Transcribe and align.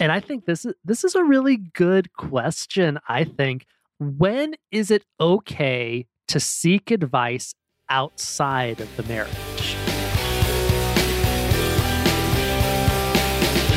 And 0.00 0.12
I 0.12 0.20
think 0.20 0.44
this 0.44 0.64
is 0.64 0.74
this 0.84 1.02
is 1.02 1.14
a 1.16 1.24
really 1.24 1.56
good 1.56 2.12
question. 2.12 2.98
I 3.08 3.24
think 3.24 3.66
when 3.98 4.54
is 4.70 4.92
it 4.92 5.04
okay 5.20 6.06
to 6.28 6.38
seek 6.38 6.92
advice 6.92 7.54
outside 7.90 8.80
of 8.80 8.96
the 8.96 9.02
marriage? 9.04 9.76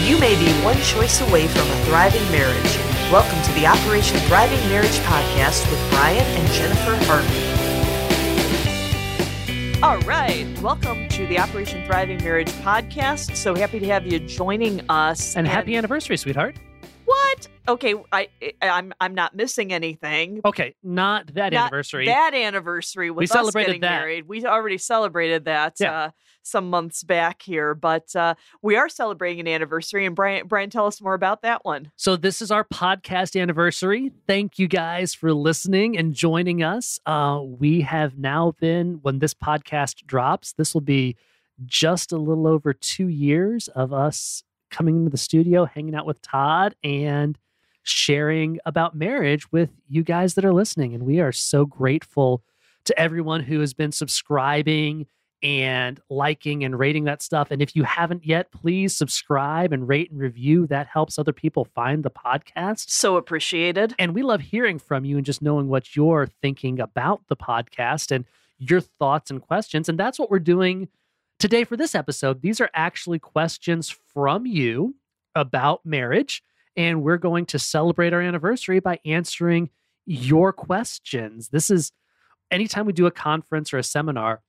You 0.08 0.20
may 0.20 0.38
be 0.38 0.52
one 0.64 0.80
choice 0.82 1.22
away 1.22 1.48
from 1.48 1.68
a 1.68 1.86
thriving 1.86 2.32
marriage. 2.32 2.78
Welcome 3.12 3.42
to 3.42 3.52
the 3.60 3.66
Operation 3.66 4.18
Thriving 4.28 4.60
Marriage 4.70 5.00
podcast 5.00 5.70
with 5.72 5.90
Bryon 5.90 6.24
and 6.24 6.48
Jennifer 6.54 6.96
Harvey. 7.06 7.51
All 9.84 9.98
right. 10.02 10.46
Welcome 10.62 11.08
to 11.08 11.26
the 11.26 11.40
Operation 11.40 11.84
Thriving 11.88 12.24
Marriage 12.24 12.52
podcast. 12.62 13.36
So 13.36 13.56
happy 13.56 13.80
to 13.80 13.88
have 13.88 14.06
you 14.06 14.20
joining 14.20 14.88
us. 14.90 15.36
And, 15.36 15.48
and 15.48 15.52
happy 15.52 15.76
anniversary, 15.76 16.18
sweetheart. 16.18 16.56
What? 17.06 17.48
Okay, 17.68 17.96
I 18.12 18.30
I'm 18.62 18.94
I'm 19.02 19.16
not 19.16 19.36
missing 19.36 19.74
anything. 19.74 20.42
Okay, 20.46 20.76
not 20.84 21.34
that 21.34 21.52
not 21.52 21.64
anniversary. 21.64 22.06
That 22.06 22.36
anniversary 22.36 23.10
with 23.10 23.22
we 23.22 23.26
celebrated 23.26 23.82
that. 23.82 23.90
married. 24.02 24.28
We 24.28 24.46
already 24.46 24.78
celebrated 24.78 25.46
that 25.46 25.78
yeah. 25.80 25.92
uh, 25.92 26.10
some 26.44 26.70
months 26.70 27.04
back 27.04 27.42
here, 27.42 27.74
but 27.74 28.16
uh, 28.16 28.36
we 28.62 28.76
are 28.76 28.90
celebrating 28.90 29.40
an 29.42 29.48
anniversary. 29.48 30.06
And 30.06 30.16
Bryon, 30.16 30.48
Bryon, 30.48 30.70
tell 30.70 30.88
us 30.88 31.02
more 31.02 31.14
about 31.14 31.42
that 31.42 31.64
one. 31.64 31.92
So 31.96 32.16
this 32.16 32.42
is 32.42 32.52
our 32.52 32.64
podcast 32.64 33.40
anniversary. 33.40 34.12
Thank 34.28 34.60
you 34.60 34.68
guys 34.68 35.14
for 35.14 35.34
listening 35.34 35.98
and 35.98 36.14
joining 36.14 36.64
us. 36.64 37.00
Uh, 37.06 37.42
we 37.44 37.82
have 37.82 38.18
now 38.18 38.54
been 38.60 39.00
when 39.02 39.20
this 39.20 39.34
podcast 39.34 40.06
drops. 40.06 40.54
This 40.54 40.74
will 40.74 40.82
be 40.82 41.16
just 41.66 42.12
a 42.12 42.18
little 42.18 42.48
over 42.48 42.74
two 42.74 43.08
years 43.08 43.68
of 43.70 43.94
us 43.94 44.44
coming 44.70 44.98
into 44.98 45.10
the 45.10 45.18
studio, 45.18 45.66
hanging 45.66 45.96
out 45.96 46.06
with 46.06 46.22
Todd, 46.22 46.76
and 46.84 47.38
sharing 47.84 48.60
about 48.66 48.96
marriage 48.96 49.52
with 49.52 49.70
you 49.88 50.04
guys 50.04 50.36
that 50.36 50.46
are 50.46 50.54
listening. 50.54 50.94
And 50.94 51.04
we 51.04 51.20
are 51.20 51.32
so 51.32 51.66
grateful 51.66 52.44
to 52.86 53.00
everyone 53.00 53.44
who 53.44 53.60
has 53.60 53.74
been 53.74 53.92
subscribing 53.92 55.08
and 55.44 56.00
liking 56.10 56.64
and 56.64 56.78
rating 56.78 57.06
that 57.06 57.22
stuff. 57.22 57.50
And 57.52 57.62
if 57.62 57.76
you 57.76 57.84
haven't 57.84 58.26
yet, 58.26 58.52
please 58.52 58.96
subscribe 58.96 59.74
and 59.74 59.88
rate 59.88 60.12
and 60.12 60.20
review. 60.20 60.68
That 60.68 60.88
helps 60.88 61.18
other 61.18 61.34
people 61.34 61.66
find 61.66 62.04
the 62.04 62.12
podcast. 62.12 62.90
So 62.90 63.18
appreciated. 63.18 63.96
And 63.98 64.14
we 64.14 64.22
love 64.22 64.42
hearing 64.42 64.80
from 64.80 65.06
you 65.06 65.18
and 65.18 65.26
just 65.26 65.42
knowing 65.42 65.68
what 65.68 65.96
you're 65.96 66.28
thinking 66.42 66.80
about 66.80 67.22
the 67.28 67.36
podcast 67.36 68.12
and 68.12 68.26
your 68.60 68.82
thoughts 68.82 69.32
and 69.32 69.42
questions. 69.42 69.90
And 69.90 70.00
that's 70.00 70.20
what 70.20 70.30
we're 70.30 70.40
doing 70.40 70.88
Today, 71.42 71.64
for 71.64 71.76
this 71.76 71.96
episode, 71.96 72.44
these 72.44 72.62
are 72.62 72.70
actually 72.72 73.18
questions 73.18 73.90
from 73.90 74.46
you 74.46 74.94
about 75.34 75.84
marriage. 75.84 76.44
And 76.78 77.02
we're 77.02 77.18
going 77.18 77.48
to 77.48 77.58
celebrate 77.58 78.14
our 78.14 78.22
anniversary 78.22 78.80
by 78.80 79.00
answering 79.06 79.72
your 80.06 80.54
questions. 80.54 81.50
This 81.50 81.72
is 81.72 81.94
anytime 82.52 82.86
we 82.86 82.94
do 82.94 83.08
a 83.08 83.12
conference 83.12 83.74
or 83.74 83.80
a 83.80 83.84
seminar, 83.84 84.44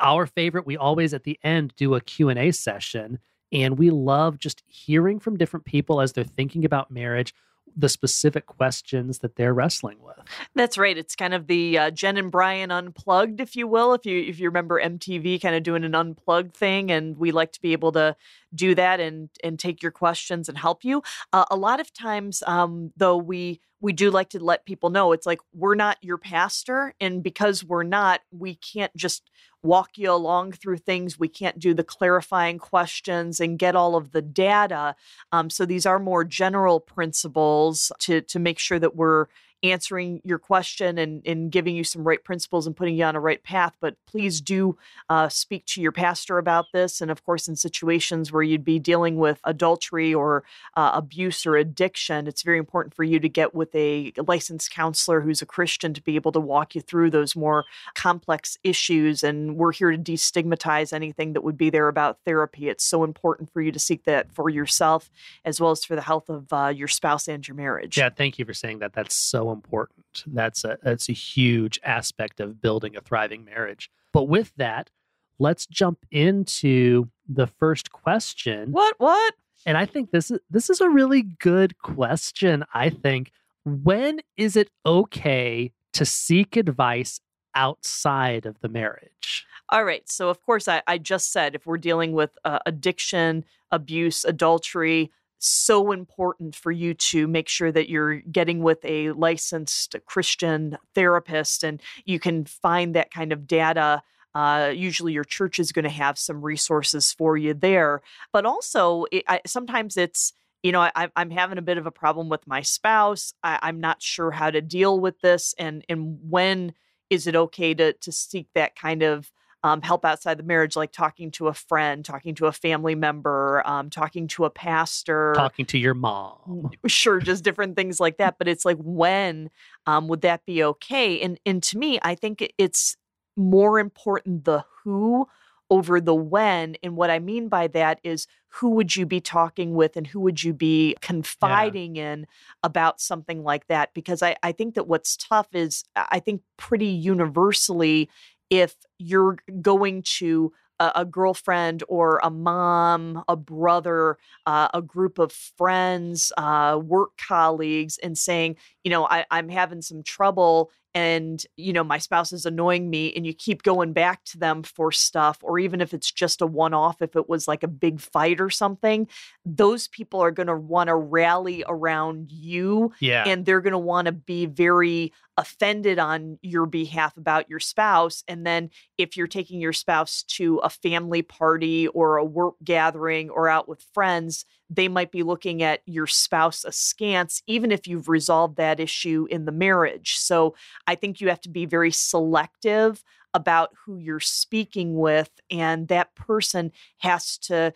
our 0.00 0.26
favorite, 0.26 0.66
we 0.66 0.76
always 0.76 1.14
at 1.14 1.24
the 1.24 1.38
end 1.42 1.74
do 1.76 1.94
a 1.94 2.00
Q&A 2.00 2.50
session 2.52 3.18
and 3.52 3.78
we 3.78 3.90
love 3.90 4.38
just 4.38 4.62
hearing 4.66 5.18
from 5.18 5.36
different 5.36 5.66
people 5.66 6.00
as 6.00 6.12
they're 6.12 6.24
thinking 6.24 6.64
about 6.64 6.90
marriage 6.90 7.34
the 7.76 7.88
specific 7.88 8.46
questions 8.46 9.20
that 9.20 9.36
they're 9.36 9.54
wrestling 9.54 9.98
with. 10.02 10.16
That's 10.54 10.76
right. 10.76 10.96
It's 10.96 11.14
kind 11.14 11.34
of 11.34 11.46
the 11.46 11.78
uh, 11.78 11.90
Jen 11.90 12.16
and 12.16 12.30
Bryon 12.30 12.70
unplugged, 12.70 13.40
if 13.40 13.56
you 13.56 13.66
will. 13.66 13.94
If 13.94 14.04
you 14.06 14.20
if 14.20 14.40
you 14.40 14.48
remember 14.48 14.80
MTV 14.80 15.40
kind 15.40 15.54
of 15.54 15.62
doing 15.62 15.84
an 15.84 15.94
unplugged 15.94 16.56
thing, 16.56 16.90
and 16.90 17.16
we 17.16 17.30
like 17.30 17.52
to 17.52 17.60
be 17.60 17.72
able 17.72 17.92
to 17.92 18.16
do 18.54 18.74
that 18.74 19.00
and 19.00 19.30
and 19.44 19.58
take 19.58 19.82
your 19.82 19.92
questions 19.92 20.48
and 20.48 20.58
help 20.58 20.84
you. 20.84 21.02
Uh, 21.32 21.44
a 21.50 21.56
lot 21.56 21.80
of 21.80 21.92
times, 21.92 22.42
um, 22.46 22.92
though, 22.96 23.16
we 23.16 23.60
we 23.80 23.92
do 23.92 24.10
like 24.10 24.30
to 24.30 24.42
let 24.42 24.66
people 24.66 24.90
know 24.90 25.12
it's 25.12 25.26
like 25.26 25.40
we're 25.54 25.74
not 25.74 25.96
your 26.02 26.18
pastor, 26.18 26.94
and 27.00 27.22
because 27.22 27.64
we're 27.64 27.82
not, 27.82 28.20
we 28.30 28.56
can't 28.56 28.94
just 28.96 29.30
walk 29.62 29.98
you 29.98 30.10
along 30.10 30.52
through 30.52 30.78
things. 30.78 31.18
We 31.18 31.28
can't 31.28 31.58
do 31.58 31.74
the 31.74 31.84
clarifying 31.84 32.58
questions 32.58 33.40
and 33.40 33.58
get 33.58 33.76
all 33.76 33.96
of 33.96 34.12
the 34.12 34.22
data. 34.22 34.94
Um, 35.32 35.50
so 35.50 35.66
these 35.66 35.86
are 35.86 35.98
more 35.98 36.24
general 36.24 36.80
principles 36.80 37.92
to 38.00 38.20
to 38.22 38.38
make 38.38 38.58
sure 38.58 38.78
that 38.78 38.96
we're 38.96 39.26
answering 39.62 40.20
your 40.24 40.38
question 40.38 40.98
and, 40.98 41.22
and 41.26 41.50
giving 41.52 41.76
you 41.76 41.84
some 41.84 42.02
right 42.06 42.22
principles 42.24 42.66
and 42.66 42.76
putting 42.76 42.96
you 42.96 43.04
on 43.04 43.16
a 43.16 43.20
right 43.20 43.42
path. 43.42 43.76
But 43.80 43.96
please 44.06 44.40
do 44.40 44.76
uh, 45.08 45.28
speak 45.28 45.66
to 45.66 45.82
your 45.82 45.92
pastor 45.92 46.38
about 46.38 46.66
this. 46.72 47.00
And 47.00 47.10
of 47.10 47.24
course, 47.24 47.48
in 47.48 47.56
situations 47.56 48.32
where 48.32 48.42
you'd 48.42 48.64
be 48.64 48.78
dealing 48.78 49.16
with 49.16 49.40
adultery 49.44 50.14
or 50.14 50.44
uh, 50.76 50.92
abuse 50.94 51.44
or 51.44 51.56
addiction, 51.56 52.26
it's 52.26 52.42
very 52.42 52.58
important 52.58 52.94
for 52.94 53.04
you 53.04 53.20
to 53.20 53.28
get 53.28 53.54
with 53.54 53.74
a 53.74 54.12
licensed 54.26 54.70
counselor 54.70 55.20
who's 55.20 55.42
a 55.42 55.46
Christian 55.46 55.92
to 55.94 56.02
be 56.02 56.16
able 56.16 56.32
to 56.32 56.40
walk 56.40 56.74
you 56.74 56.80
through 56.80 57.10
those 57.10 57.36
more 57.36 57.64
complex 57.94 58.58
issues. 58.64 59.22
And 59.22 59.56
we're 59.56 59.72
here 59.72 59.90
to 59.90 59.98
destigmatize 59.98 60.92
anything 60.92 61.34
that 61.34 61.44
would 61.44 61.58
be 61.58 61.70
there 61.70 61.88
about 61.88 62.18
therapy. 62.24 62.68
It's 62.68 62.84
so 62.84 63.04
important 63.04 63.52
for 63.52 63.60
you 63.60 63.72
to 63.72 63.78
seek 63.78 64.04
that 64.04 64.32
for 64.32 64.48
yourself 64.48 65.10
as 65.44 65.60
well 65.60 65.70
as 65.70 65.84
for 65.84 65.94
the 65.94 66.02
health 66.02 66.28
of 66.28 66.52
uh, 66.52 66.68
your 66.68 66.88
spouse 66.88 67.28
and 67.28 67.46
your 67.46 67.54
marriage. 67.56 67.98
Yeah, 67.98 68.10
thank 68.10 68.38
you 68.38 68.44
for 68.44 68.54
saying 68.54 68.78
that. 68.78 68.92
That's 68.92 69.14
so 69.14 69.49
important. 69.52 70.24
That's 70.26 70.64
a 70.64 70.78
that's 70.82 71.08
a 71.08 71.12
huge 71.12 71.80
aspect 71.84 72.40
of 72.40 72.60
building 72.60 72.96
a 72.96 73.00
thriving 73.00 73.44
marriage. 73.44 73.90
But 74.12 74.24
with 74.24 74.52
that, 74.56 74.90
let's 75.38 75.66
jump 75.66 75.98
into 76.10 77.08
the 77.28 77.46
first 77.46 77.92
question. 77.92 78.72
What 78.72 78.94
what? 78.98 79.34
And 79.66 79.76
I 79.76 79.86
think 79.86 80.10
this 80.10 80.30
is 80.30 80.38
this 80.50 80.70
is 80.70 80.80
a 80.80 80.88
really 80.88 81.22
good 81.22 81.78
question. 81.78 82.64
I 82.74 82.90
think 82.90 83.32
when 83.64 84.20
is 84.36 84.56
it 84.56 84.70
okay 84.86 85.72
to 85.92 86.04
seek 86.04 86.56
advice 86.56 87.20
outside 87.54 88.46
of 88.46 88.60
the 88.60 88.68
marriage? 88.68 89.46
All 89.68 89.84
right. 89.84 90.08
So, 90.08 90.28
of 90.30 90.42
course, 90.42 90.66
I, 90.66 90.82
I 90.86 90.98
just 90.98 91.32
said 91.32 91.54
if 91.54 91.64
we're 91.66 91.78
dealing 91.78 92.12
with 92.12 92.36
uh, 92.44 92.58
addiction, 92.66 93.44
abuse, 93.70 94.24
adultery, 94.24 95.12
so 95.40 95.90
important 95.90 96.54
for 96.54 96.70
you 96.70 96.94
to 96.94 97.26
make 97.26 97.48
sure 97.48 97.72
that 97.72 97.88
you're 97.88 98.16
getting 98.20 98.62
with 98.62 98.78
a 98.84 99.10
licensed 99.12 99.96
Christian 100.06 100.76
therapist 100.94 101.64
and 101.64 101.80
you 102.04 102.20
can 102.20 102.44
find 102.44 102.94
that 102.94 103.10
kind 103.10 103.32
of 103.32 103.46
data. 103.46 104.02
Uh, 104.34 104.72
usually, 104.74 105.12
your 105.12 105.24
church 105.24 105.58
is 105.58 105.72
going 105.72 105.84
to 105.84 105.88
have 105.88 106.18
some 106.18 106.42
resources 106.42 107.12
for 107.12 107.36
you 107.36 107.54
there. 107.54 108.00
But 108.32 108.46
also, 108.46 109.06
it, 109.10 109.24
I, 109.26 109.40
sometimes 109.46 109.96
it's 109.96 110.32
you 110.62 110.70
know 110.72 110.80
I, 110.94 111.08
am 111.16 111.30
having 111.30 111.58
a 111.58 111.62
bit 111.62 111.78
of 111.78 111.86
a 111.86 111.90
problem 111.90 112.28
with 112.28 112.46
my 112.46 112.62
spouse. 112.62 113.32
I, 113.42 113.58
I'm 113.62 113.80
not 113.80 114.02
sure 114.02 114.30
how 114.30 114.50
to 114.50 114.60
deal 114.60 115.00
with 115.00 115.20
this, 115.20 115.52
and 115.58 115.84
and 115.88 116.18
when 116.22 116.74
is 117.08 117.26
it 117.26 117.34
okay 117.34 117.74
to 117.74 117.92
to 117.94 118.12
seek 118.12 118.46
that 118.54 118.76
kind 118.76 119.02
of 119.02 119.32
um, 119.62 119.82
help 119.82 120.04
outside 120.04 120.38
the 120.38 120.42
marriage, 120.42 120.76
like 120.76 120.92
talking 120.92 121.30
to 121.32 121.48
a 121.48 121.54
friend, 121.54 122.04
talking 122.04 122.34
to 122.36 122.46
a 122.46 122.52
family 122.52 122.94
member, 122.94 123.62
um, 123.66 123.90
talking 123.90 124.26
to 124.28 124.44
a 124.44 124.50
pastor, 124.50 125.32
talking 125.36 125.66
to 125.66 125.78
your 125.78 125.94
mom. 125.94 126.70
Sure, 126.86 127.20
just 127.20 127.44
different 127.44 127.76
things 127.76 128.00
like 128.00 128.16
that. 128.18 128.36
But 128.38 128.48
it's 128.48 128.64
like, 128.64 128.78
when 128.78 129.50
um, 129.86 130.08
would 130.08 130.22
that 130.22 130.46
be 130.46 130.62
okay? 130.64 131.20
And 131.20 131.38
and 131.44 131.62
to 131.64 131.78
me, 131.78 131.98
I 132.02 132.14
think 132.14 132.52
it's 132.56 132.96
more 133.36 133.78
important 133.78 134.44
the 134.44 134.64
who 134.82 135.26
over 135.70 136.00
the 136.00 136.14
when. 136.14 136.76
And 136.82 136.96
what 136.96 137.10
I 137.10 137.20
mean 137.20 137.48
by 137.48 137.68
that 137.68 138.00
is 138.02 138.26
who 138.48 138.70
would 138.70 138.96
you 138.96 139.06
be 139.06 139.20
talking 139.20 139.74
with 139.74 139.96
and 139.96 140.04
who 140.04 140.18
would 140.20 140.42
you 140.42 140.52
be 140.52 140.96
confiding 141.00 141.94
yeah. 141.94 142.12
in 142.12 142.26
about 142.64 143.00
something 143.00 143.44
like 143.44 143.68
that? 143.68 143.94
Because 143.94 144.22
I, 144.22 144.34
I 144.42 144.50
think 144.50 144.74
that 144.74 144.88
what's 144.88 145.16
tough 145.16 145.46
is, 145.52 145.84
I 145.94 146.18
think 146.18 146.42
pretty 146.56 146.88
universally, 146.88 148.10
if 148.50 148.74
you're 148.98 149.38
going 149.62 150.02
to 150.18 150.52
a, 150.80 150.92
a 150.96 151.04
girlfriend 151.04 151.84
or 151.88 152.20
a 152.22 152.30
mom, 152.30 153.22
a 153.28 153.36
brother, 153.36 154.18
uh, 154.46 154.68
a 154.74 154.82
group 154.82 155.18
of 155.18 155.32
friends, 155.32 156.32
uh, 156.36 156.80
work 156.82 157.10
colleagues, 157.16 157.98
and 157.98 158.18
saying, 158.18 158.56
you 158.82 158.90
know, 158.90 159.06
I, 159.06 159.24
I'm 159.30 159.48
having 159.48 159.82
some 159.82 160.02
trouble 160.02 160.70
and 160.94 161.44
you 161.56 161.72
know 161.72 161.84
my 161.84 161.98
spouse 161.98 162.32
is 162.32 162.44
annoying 162.44 162.90
me 162.90 163.12
and 163.14 163.24
you 163.24 163.32
keep 163.32 163.62
going 163.62 163.92
back 163.92 164.24
to 164.24 164.38
them 164.38 164.62
for 164.62 164.90
stuff 164.90 165.38
or 165.42 165.58
even 165.58 165.80
if 165.80 165.94
it's 165.94 166.10
just 166.10 166.42
a 166.42 166.46
one 166.46 166.74
off 166.74 167.00
if 167.00 167.14
it 167.14 167.28
was 167.28 167.46
like 167.46 167.62
a 167.62 167.68
big 167.68 168.00
fight 168.00 168.40
or 168.40 168.50
something 168.50 169.06
those 169.44 169.86
people 169.88 170.20
are 170.20 170.32
going 170.32 170.48
to 170.48 170.56
want 170.56 170.88
to 170.88 170.94
rally 170.94 171.62
around 171.68 172.32
you 172.32 172.92
yeah. 173.00 173.24
and 173.26 173.46
they're 173.46 173.60
going 173.60 173.72
to 173.72 173.78
want 173.78 174.06
to 174.06 174.12
be 174.12 174.46
very 174.46 175.12
offended 175.36 175.98
on 175.98 176.38
your 176.42 176.66
behalf 176.66 177.16
about 177.16 177.48
your 177.48 177.60
spouse 177.60 178.24
and 178.26 178.44
then 178.44 178.68
if 178.98 179.16
you're 179.16 179.26
taking 179.26 179.60
your 179.60 179.72
spouse 179.72 180.24
to 180.24 180.58
a 180.58 180.68
family 180.68 181.22
party 181.22 181.86
or 181.88 182.16
a 182.16 182.24
work 182.24 182.54
gathering 182.64 183.30
or 183.30 183.48
out 183.48 183.68
with 183.68 183.84
friends 183.94 184.44
they 184.70 184.88
might 184.88 185.10
be 185.10 185.24
looking 185.24 185.62
at 185.62 185.80
your 185.84 186.06
spouse 186.06 186.64
askance, 186.64 187.42
even 187.46 187.72
if 187.72 187.88
you've 187.88 188.08
resolved 188.08 188.56
that 188.56 188.78
issue 188.80 189.26
in 189.28 189.44
the 189.44 189.52
marriage. 189.52 190.16
So 190.16 190.54
I 190.86 190.94
think 190.94 191.20
you 191.20 191.28
have 191.28 191.40
to 191.42 191.50
be 191.50 191.66
very 191.66 191.90
selective 191.90 193.02
about 193.34 193.70
who 193.84 193.98
you're 193.98 194.20
speaking 194.20 194.96
with, 194.96 195.30
and 195.50 195.88
that 195.88 196.14
person 196.14 196.72
has 196.98 197.36
to 197.38 197.72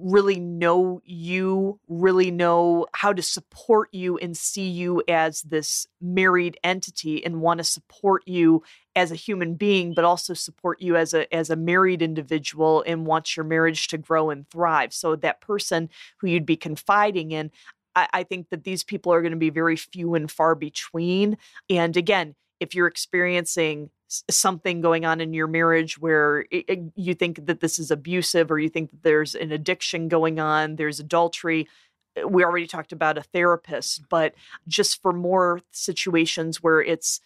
really 0.00 0.38
know 0.38 1.00
you, 1.04 1.80
really 1.88 2.30
know 2.30 2.86
how 2.94 3.12
to 3.12 3.22
support 3.22 3.88
you 3.92 4.16
and 4.18 4.36
see 4.36 4.68
you 4.68 5.02
as 5.08 5.42
this 5.42 5.86
married 6.00 6.58
entity 6.62 7.24
and 7.24 7.40
want 7.40 7.58
to 7.58 7.64
support 7.64 8.22
you 8.26 8.62
as 8.94 9.10
a 9.10 9.16
human 9.16 9.54
being, 9.54 9.94
but 9.94 10.04
also 10.04 10.34
support 10.34 10.80
you 10.80 10.96
as 10.96 11.14
a 11.14 11.32
as 11.34 11.50
a 11.50 11.56
married 11.56 12.02
individual 12.02 12.84
and 12.86 13.06
wants 13.06 13.36
your 13.36 13.44
marriage 13.44 13.88
to 13.88 13.98
grow 13.98 14.30
and 14.30 14.48
thrive. 14.50 14.92
So 14.92 15.16
that 15.16 15.40
person 15.40 15.88
who 16.18 16.28
you'd 16.28 16.46
be 16.46 16.56
confiding 16.56 17.30
in, 17.32 17.50
I, 17.94 18.08
I 18.12 18.22
think 18.22 18.50
that 18.50 18.64
these 18.64 18.84
people 18.84 19.12
are 19.12 19.22
going 19.22 19.32
to 19.32 19.38
be 19.38 19.50
very 19.50 19.76
few 19.76 20.14
and 20.14 20.30
far 20.30 20.54
between. 20.54 21.36
And 21.68 21.96
again, 21.96 22.34
if 22.60 22.74
you're 22.74 22.86
experiencing 22.86 23.90
something 24.08 24.80
going 24.80 25.04
on 25.04 25.20
in 25.20 25.34
your 25.34 25.46
marriage 25.46 25.98
where 25.98 26.46
it, 26.50 26.64
it, 26.68 26.80
you 26.96 27.14
think 27.14 27.46
that 27.46 27.60
this 27.60 27.78
is 27.78 27.90
abusive 27.90 28.50
or 28.50 28.58
you 28.58 28.68
think 28.68 28.90
that 28.90 29.02
there's 29.02 29.34
an 29.34 29.52
addiction 29.52 30.08
going 30.08 30.40
on, 30.40 30.76
there's 30.76 30.98
adultery. 30.98 31.68
Uh, 32.16 32.26
we 32.26 32.42
already 32.42 32.66
talked 32.66 32.92
about 32.92 33.18
a 33.18 33.22
therapist, 33.22 34.08
but 34.08 34.34
just 34.66 35.02
for 35.02 35.12
more 35.12 35.60
situations 35.72 36.62
where 36.62 36.80
it's 36.80 37.20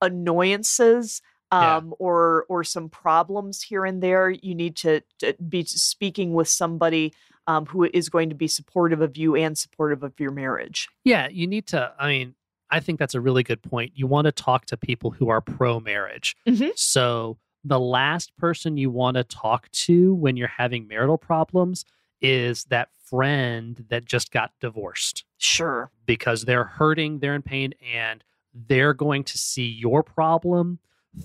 annoyances 0.00 1.20
um, 1.50 1.88
yeah. 1.88 1.94
or 1.98 2.44
or 2.48 2.62
some 2.62 2.88
problems 2.88 3.62
here 3.62 3.84
and 3.84 4.02
there, 4.02 4.30
you 4.30 4.54
need 4.54 4.76
to, 4.76 5.02
to 5.18 5.34
be 5.34 5.64
speaking 5.64 6.34
with 6.34 6.48
somebody 6.48 7.12
um, 7.46 7.64
who 7.66 7.84
is 7.84 8.10
going 8.10 8.28
to 8.28 8.34
be 8.34 8.46
supportive 8.46 9.00
of 9.00 9.16
you 9.16 9.34
and 9.34 9.56
supportive 9.56 10.02
of 10.02 10.12
your 10.20 10.30
marriage. 10.30 10.88
Yeah, 11.04 11.28
you 11.28 11.46
need 11.46 11.66
to. 11.68 11.92
I 11.98 12.08
mean, 12.08 12.34
I 12.70 12.80
think 12.80 12.98
that's 12.98 13.14
a 13.14 13.20
really 13.20 13.42
good 13.42 13.62
point. 13.62 13.92
You 13.94 14.06
want 14.06 14.26
to 14.26 14.32
talk 14.32 14.66
to 14.66 14.76
people 14.76 15.10
who 15.10 15.28
are 15.28 15.40
pro 15.40 15.80
marriage. 15.80 16.36
Mm-hmm. 16.46 16.68
So 16.76 17.38
the 17.64 17.80
last 17.80 18.36
person 18.36 18.76
you 18.76 18.90
want 18.90 19.16
to 19.16 19.24
talk 19.24 19.70
to 19.70 20.14
when 20.14 20.36
you're 20.36 20.48
having 20.48 20.86
marital 20.86 21.18
problems 21.18 21.84
is 22.20 22.64
that 22.64 22.88
friend 23.04 23.84
that 23.88 24.04
just 24.04 24.30
got 24.30 24.52
divorced. 24.60 25.24
Sure. 25.38 25.90
Because 26.06 26.44
they're 26.44 26.64
hurting, 26.64 27.20
they're 27.20 27.34
in 27.34 27.42
pain, 27.42 27.74
and 27.94 28.24
they're 28.52 28.94
going 28.94 29.24
to 29.24 29.38
see 29.38 29.68
your 29.68 30.02
problem 30.02 30.78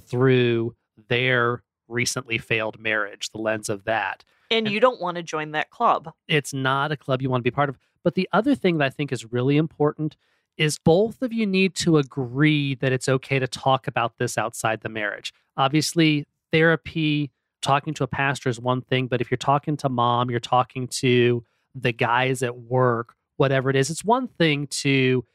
through 0.08 0.76
their 1.10 1.64
recently 1.88 2.38
failed 2.38 2.80
marriage, 2.80 3.30
the 3.32 3.40
lens 3.40 3.70
of 3.70 3.84
that. 3.86 4.24
And, 4.50 4.68
and 4.68 4.74
you 4.74 4.80
don't 4.80 5.02
want 5.02 5.18
to 5.18 5.24
join 5.24 5.52
that 5.52 5.72
club. 5.72 6.14
It's 6.28 6.54
not 6.54 6.92
a 6.92 6.98
club 6.98 7.22
you 7.22 7.30
want 7.30 7.42
to 7.42 7.50
be 7.50 7.52
part 7.52 7.70
of. 7.70 7.78
But 8.04 8.16
the 8.16 8.30
other 8.32 8.56
thing 8.56 8.78
that 8.78 8.86
I 8.86 8.90
think 8.90 9.12
is 9.12 9.32
really 9.32 9.58
important 9.58 10.16
is 10.58 10.78
both 10.78 11.22
of 11.22 11.34
you 11.34 11.46
need 11.46 11.76
to 11.76 11.98
agree 11.98 12.76
that 12.76 12.92
it's 12.92 13.10
okay 13.10 13.40
to 13.40 13.48
talk 13.48 13.88
about 13.88 14.18
this 14.18 14.38
outside 14.38 14.82
the 14.82 14.90
marriage. 14.90 15.34
Obviously, 15.58 16.26
therapy, 16.52 17.32
talking 17.62 17.94
to 17.96 18.04
a 18.04 18.08
pastor 18.08 18.50
is 18.50 18.60
one 18.60 18.82
thing, 18.82 19.08
but 19.08 19.22
if 19.22 19.32
you're 19.32 19.38
talking 19.38 19.78
to 19.78 19.90
mom, 19.90 20.30
you're 20.30 20.40
talking 20.40 20.88
to 20.88 21.44
the 21.74 21.92
guys 21.92 22.44
at 22.44 22.56
work, 22.56 23.16
whatever 23.38 23.70
it 23.70 23.76
is, 23.76 23.90
it's 23.90 24.04
one 24.04 24.28
thing 24.28 24.68
to 24.68 25.26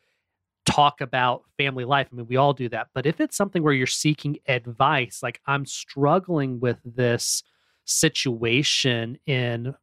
talk 0.65 1.01
about 1.01 1.45
family 1.57 1.85
life. 1.85 2.09
I 2.13 2.17
mean, 2.17 2.27
we 2.29 2.37
all 2.37 2.53
do 2.53 2.69
that. 2.69 2.89
But 2.95 3.07
if 3.07 3.21
it's 3.21 3.37
something 3.37 3.63
where 3.63 3.73
you're 3.73 3.87
seeking 3.87 4.39
advice, 4.47 5.21
like 5.23 5.41
I'm 5.47 5.65
struggling 5.67 6.61
with 6.61 6.79
this 6.85 7.43
situation 7.85 9.19
in 9.27 9.75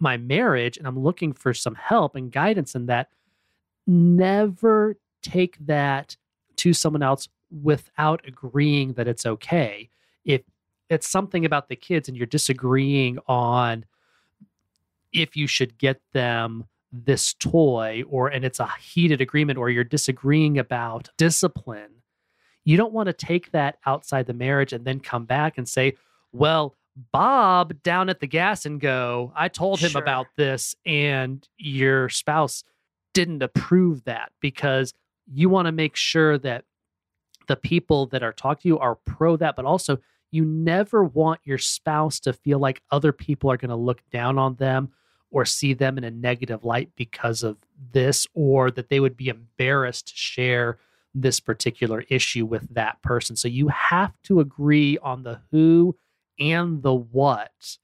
my 0.00 0.16
marriage 0.16 0.78
and 0.78 0.86
I'm 0.86 0.98
looking 0.98 1.32
for 1.32 1.52
some 1.54 1.74
help 1.74 2.16
and 2.16 2.32
guidance 2.32 2.74
in 2.74 2.86
that, 2.86 3.10
never 3.92 4.96
take 5.22 5.56
that 5.66 6.16
to 6.56 6.72
someone 6.72 7.02
else 7.02 7.28
without 7.62 8.22
agreeing 8.26 8.94
that 8.94 9.06
it's 9.06 9.26
okay. 9.26 9.90
If 10.24 10.42
it's 10.88 11.08
something 11.08 11.44
about 11.44 11.68
the 11.68 11.76
kids 11.76 12.08
and 12.08 12.16
you're 12.16 12.26
disagreeing 12.26 13.18
on 13.26 13.84
if 15.12 15.36
you 15.36 15.46
should 15.46 15.78
get 15.78 16.00
them 16.12 16.64
this 16.92 17.34
toy 17.34 18.02
or 18.08 18.28
and 18.28 18.44
it's 18.44 18.60
a 18.60 18.68
heated 18.80 19.20
agreement 19.20 19.58
or 19.58 19.70
you're 19.70 19.84
disagreeing 19.84 20.58
about 20.58 21.08
discipline 21.16 21.90
you 22.64 22.76
don't 22.76 22.92
want 22.92 23.06
to 23.06 23.12
take 23.14 23.50
that 23.52 23.78
outside 23.86 24.26
the 24.26 24.34
marriage 24.34 24.72
and 24.72 24.84
then 24.84 25.00
come 25.00 25.24
back 25.24 25.56
and 25.56 25.66
say 25.66 25.94
well 26.32 26.76
bob 27.10 27.72
down 27.82 28.10
at 28.10 28.20
the 28.20 28.26
gas 28.26 28.66
and 28.66 28.78
go 28.78 29.32
i 29.34 29.48
told 29.48 29.80
him 29.80 29.90
sure. 29.90 30.02
about 30.02 30.26
this 30.36 30.74
and 30.84 31.48
your 31.56 32.10
spouse 32.10 32.62
didn't 33.14 33.42
approve 33.42 34.04
that 34.04 34.32
because 34.40 34.94
you 35.26 35.48
want 35.48 35.66
to 35.66 35.72
make 35.72 35.96
sure 35.96 36.38
that 36.38 36.64
the 37.48 37.56
people 37.56 38.06
that 38.06 38.22
are 38.22 38.32
talking 38.32 38.62
to 38.62 38.68
you 38.68 38.78
are 38.78 38.94
pro 38.94 39.36
that, 39.36 39.56
but 39.56 39.64
also 39.64 39.98
you 40.30 40.44
never 40.44 41.04
want 41.04 41.40
your 41.44 41.58
spouse 41.58 42.18
to 42.20 42.32
feel 42.32 42.58
like 42.58 42.82
other 42.90 43.12
people 43.12 43.50
are 43.50 43.56
going 43.56 43.68
to 43.68 43.76
look 43.76 44.02
down 44.10 44.38
on 44.38 44.54
them 44.56 44.90
or 45.30 45.44
see 45.44 45.74
them 45.74 45.98
in 45.98 46.04
a 46.04 46.10
negative 46.10 46.64
light 46.64 46.90
because 46.94 47.42
of 47.42 47.56
this, 47.92 48.26
or 48.34 48.70
that 48.70 48.90
they 48.90 49.00
would 49.00 49.16
be 49.16 49.28
embarrassed 49.28 50.08
to 50.08 50.14
share 50.14 50.78
this 51.14 51.40
particular 51.40 52.04
issue 52.08 52.44
with 52.46 52.74
that 52.74 53.00
person. 53.02 53.36
So 53.36 53.48
you 53.48 53.68
have 53.68 54.12
to 54.24 54.40
agree 54.40 54.98
on 54.98 55.22
the 55.22 55.40
who 55.50 55.96
and 56.38 56.82
the 56.82 56.94
what 56.94 57.78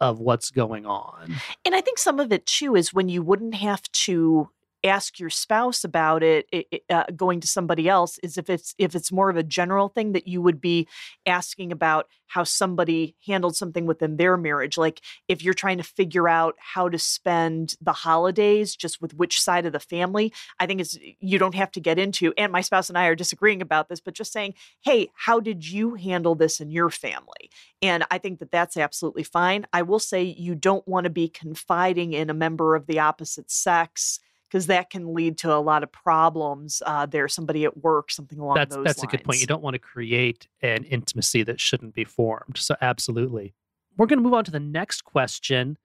of 0.00 0.18
what's 0.18 0.50
going 0.50 0.86
on. 0.86 1.34
And 1.64 1.74
I 1.74 1.80
think 1.80 1.98
some 1.98 2.18
of 2.18 2.32
it 2.32 2.46
too 2.46 2.74
is 2.74 2.92
when 2.92 3.08
you 3.08 3.22
wouldn't 3.22 3.54
have 3.54 3.82
to 3.92 4.48
ask 4.84 5.18
your 5.18 5.30
spouse 5.30 5.84
about 5.84 6.22
it, 6.22 6.46
it 6.52 6.82
uh, 6.90 7.04
going 7.14 7.40
to 7.40 7.46
somebody 7.46 7.88
else 7.88 8.18
is 8.18 8.36
if 8.36 8.50
it's 8.50 8.74
if 8.78 8.94
it's 8.94 9.12
more 9.12 9.30
of 9.30 9.36
a 9.36 9.42
general 9.42 9.88
thing 9.88 10.12
that 10.12 10.26
you 10.26 10.42
would 10.42 10.60
be 10.60 10.88
asking 11.26 11.72
about 11.72 12.06
how 12.26 12.44
somebody 12.44 13.14
handled 13.26 13.54
something 13.54 13.84
within 13.84 14.16
their 14.16 14.36
marriage. 14.38 14.78
Like 14.78 15.02
if 15.28 15.44
you're 15.44 15.52
trying 15.52 15.76
to 15.76 15.84
figure 15.84 16.28
out 16.28 16.56
how 16.58 16.88
to 16.88 16.98
spend 16.98 17.76
the 17.80 17.92
holidays 17.92 18.74
just 18.74 19.00
with 19.00 19.14
which 19.14 19.40
side 19.40 19.66
of 19.66 19.72
the 19.72 19.80
family 19.80 20.32
i 20.58 20.66
think 20.66 20.80
it's 20.80 20.98
you 21.20 21.38
don't 21.38 21.54
have 21.54 21.70
to 21.70 21.80
get 21.80 21.98
into 21.98 22.32
and 22.36 22.52
my 22.52 22.60
spouse 22.60 22.88
and 22.88 22.98
i 22.98 23.06
are 23.06 23.14
disagreeing 23.14 23.62
about 23.62 23.88
this 23.88 24.00
but 24.00 24.14
just 24.14 24.32
saying 24.32 24.54
hey 24.80 25.08
how 25.14 25.40
did 25.40 25.68
you 25.68 25.94
handle 25.94 26.34
this 26.34 26.60
in 26.60 26.70
your 26.70 26.90
family? 26.90 27.50
And 27.80 28.04
i 28.10 28.18
think 28.18 28.38
that 28.38 28.50
that's 28.50 28.76
absolutely 28.76 29.22
fine. 29.22 29.66
I 29.72 29.82
will 29.82 29.98
say 29.98 30.22
you 30.22 30.54
don't 30.54 30.86
want 30.86 31.04
to 31.04 31.10
be 31.10 31.28
confiding 31.28 32.12
in 32.12 32.30
a 32.30 32.34
member 32.34 32.74
of 32.74 32.86
the 32.86 33.00
opposite 33.00 33.50
sex 33.50 34.18
because 34.52 34.66
that 34.66 34.90
can 34.90 35.14
lead 35.14 35.38
to 35.38 35.50
a 35.50 35.56
lot 35.56 35.82
of 35.82 35.90
problems 35.90 36.82
uh, 36.84 37.06
there. 37.06 37.26
Somebody 37.26 37.64
at 37.64 37.78
work, 37.82 38.10
something 38.10 38.38
along 38.38 38.56
that's, 38.56 38.76
those 38.76 38.84
That's 38.84 38.98
lines. 38.98 39.14
a 39.14 39.16
good 39.16 39.24
point. 39.24 39.40
You 39.40 39.46
don't 39.46 39.62
want 39.62 39.74
to 39.74 39.78
create 39.78 40.46
an 40.60 40.84
intimacy 40.84 41.42
that 41.44 41.58
shouldn't 41.58 41.94
be 41.94 42.04
formed. 42.04 42.58
So, 42.58 42.76
absolutely. 42.82 43.54
We're 43.96 44.06
going 44.06 44.18
to 44.18 44.22
move 44.22 44.34
on 44.34 44.44
to 44.44 44.50
the 44.50 44.60
next 44.60 45.02
question. 45.02 45.78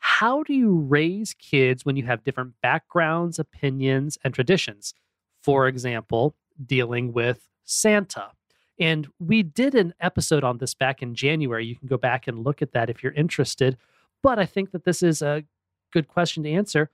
How 0.00 0.42
do 0.42 0.52
you 0.52 0.74
raise 0.74 1.32
kids 1.34 1.84
when 1.84 1.96
you 1.96 2.06
have 2.06 2.24
different 2.24 2.54
backgrounds, 2.60 3.38
opinions, 3.38 4.18
and 4.24 4.34
traditions? 4.34 4.94
For 5.40 5.68
example, 5.68 6.34
dealing 6.64 7.12
with 7.12 7.48
Santa. 7.64 8.32
And 8.80 9.06
we 9.20 9.44
did 9.44 9.76
an 9.76 9.94
episode 10.00 10.42
on 10.42 10.58
this 10.58 10.74
back 10.74 11.02
in 11.02 11.14
January. 11.14 11.66
You 11.66 11.76
can 11.76 11.86
go 11.86 11.96
back 11.96 12.26
and 12.26 12.44
look 12.44 12.62
at 12.62 12.72
that 12.72 12.90
if 12.90 13.02
you're 13.02 13.12
interested. 13.12 13.76
But 14.24 14.40
I 14.40 14.46
think 14.46 14.72
that 14.72 14.84
this 14.84 15.04
is 15.04 15.22
a 15.22 15.44
good 15.92 16.08
question 16.08 16.42
to 16.42 16.50
answer 16.50 16.90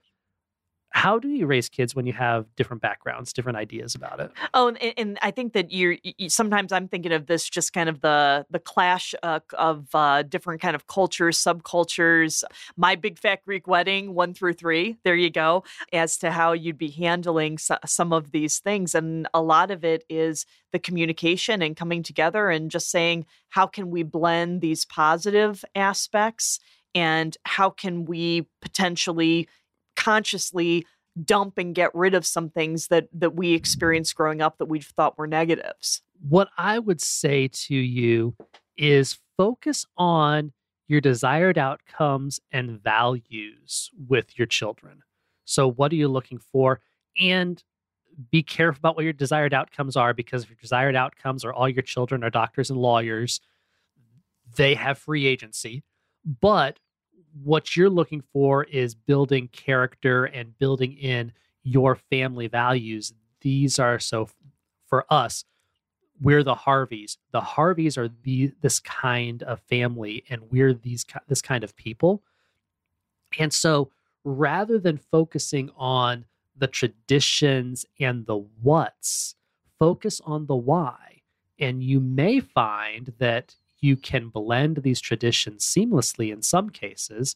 how 0.95 1.19
do 1.19 1.29
you 1.29 1.45
raise 1.45 1.69
kids 1.69 1.93
when 1.93 2.05
you 2.05 2.13
have 2.13 2.45
different 2.55 2.81
backgrounds 2.81 3.31
different 3.33 3.57
ideas 3.57 3.95
about 3.95 4.19
it? 4.19 4.31
Oh 4.53 4.67
and, 4.67 4.77
and 4.97 5.19
i 5.21 5.31
think 5.31 5.53
that 5.53 5.71
you're 5.71 5.97
you, 6.03 6.29
sometimes 6.29 6.71
i'm 6.71 6.87
thinking 6.87 7.11
of 7.11 7.27
this 7.27 7.47
just 7.47 7.73
kind 7.73 7.89
of 7.89 8.01
the 8.01 8.45
the 8.49 8.59
clash 8.59 9.13
uh, 9.23 9.39
of 9.53 9.87
uh, 9.93 10.23
different 10.23 10.61
kind 10.61 10.75
of 10.75 10.87
cultures 10.87 11.37
subcultures. 11.37 12.43
My 12.75 12.95
big 12.95 13.19
fat 13.19 13.43
greek 13.43 13.67
wedding 13.67 14.13
one 14.13 14.33
through 14.33 14.53
three 14.53 14.97
there 15.03 15.15
you 15.15 15.29
go 15.29 15.63
as 15.93 16.17
to 16.17 16.31
how 16.31 16.53
you'd 16.53 16.77
be 16.77 16.89
handling 16.89 17.57
so, 17.57 17.77
some 17.85 18.13
of 18.13 18.31
these 18.31 18.59
things. 18.59 18.95
And 18.95 19.27
a 19.33 19.41
lot 19.41 19.71
of 19.71 19.83
it 19.83 20.03
is 20.09 20.45
the 20.71 20.79
communication 20.79 21.61
and 21.61 21.75
coming 21.75 22.03
together 22.03 22.49
and 22.49 22.71
just 22.71 22.89
saying 22.89 23.25
how 23.49 23.67
can 23.67 23.89
we 23.89 24.03
blend 24.03 24.61
these 24.61 24.85
positive 24.85 25.63
aspects 25.75 26.59
and 26.93 27.35
how 27.43 27.69
can 27.69 28.05
we 28.05 28.47
potentially 28.61 29.47
consciously 29.95 30.85
dump 31.23 31.57
and 31.57 31.73
get 31.73 31.93
rid 31.95 32.13
of 32.13 32.25
some 32.25 32.49
things 32.49 32.87
that 32.87 33.07
that 33.13 33.35
we 33.35 33.53
experienced 33.53 34.15
growing 34.15 34.41
up 34.41 34.57
that 34.57 34.65
we 34.65 34.79
thought 34.79 35.17
were 35.17 35.27
negatives. 35.27 36.01
What 36.27 36.49
I 36.57 36.79
would 36.79 37.01
say 37.01 37.47
to 37.47 37.75
you 37.75 38.35
is 38.77 39.19
focus 39.37 39.85
on 39.97 40.51
your 40.87 41.01
desired 41.01 41.57
outcomes 41.57 42.39
and 42.51 42.81
values 42.81 43.89
with 44.07 44.37
your 44.37 44.45
children. 44.45 45.01
So 45.45 45.69
what 45.69 45.91
are 45.91 45.95
you 45.95 46.07
looking 46.07 46.39
for 46.39 46.81
and 47.19 47.63
be 48.31 48.43
careful 48.43 48.79
about 48.79 48.95
what 48.95 49.03
your 49.03 49.13
desired 49.13 49.53
outcomes 49.53 49.95
are 49.95 50.13
because 50.13 50.43
if 50.43 50.49
your 50.49 50.57
desired 50.61 50.95
outcomes 50.95 51.43
are 51.43 51.53
all 51.53 51.67
your 51.67 51.81
children 51.81 52.23
are 52.23 52.29
doctors 52.29 52.69
and 52.69 52.79
lawyers, 52.79 53.41
they 54.55 54.75
have 54.75 54.97
free 54.97 55.25
agency. 55.25 55.83
But 56.23 56.79
what 57.43 57.75
you're 57.75 57.89
looking 57.89 58.23
for 58.33 58.63
is 58.65 58.95
building 58.95 59.49
character 59.51 60.25
and 60.25 60.57
building 60.57 60.93
in 60.93 61.31
your 61.63 61.95
family 61.95 62.47
values. 62.47 63.13
These 63.41 63.79
are 63.79 63.99
so 63.99 64.29
for 64.87 65.05
us, 65.09 65.43
we're 66.21 66.43
the 66.43 66.55
Harveys. 66.55 67.17
The 67.31 67.41
Harveys 67.41 67.97
are 67.97 68.09
the 68.23 68.51
this 68.61 68.79
kind 68.79 69.43
of 69.43 69.59
family, 69.61 70.23
and 70.29 70.41
we're 70.49 70.73
these 70.73 71.05
this 71.27 71.41
kind 71.41 71.63
of 71.63 71.75
people. 71.75 72.23
And 73.37 73.51
so 73.51 73.91
rather 74.23 74.79
than 74.79 74.97
focusing 74.97 75.69
on 75.75 76.25
the 76.57 76.67
traditions 76.67 77.85
and 77.99 78.25
the 78.25 78.37
what's, 78.61 79.35
focus 79.77 80.21
on 80.25 80.45
the 80.45 80.55
why. 80.55 81.21
And 81.59 81.83
you 81.83 81.99
may 81.99 82.39
find 82.39 83.13
that 83.19 83.55
you 83.85 83.95
can 83.95 84.29
blend 84.29 84.77
these 84.77 84.99
traditions 84.99 85.63
seamlessly 85.63 86.33
in 86.33 86.41
some 86.41 86.69
cases. 86.69 87.35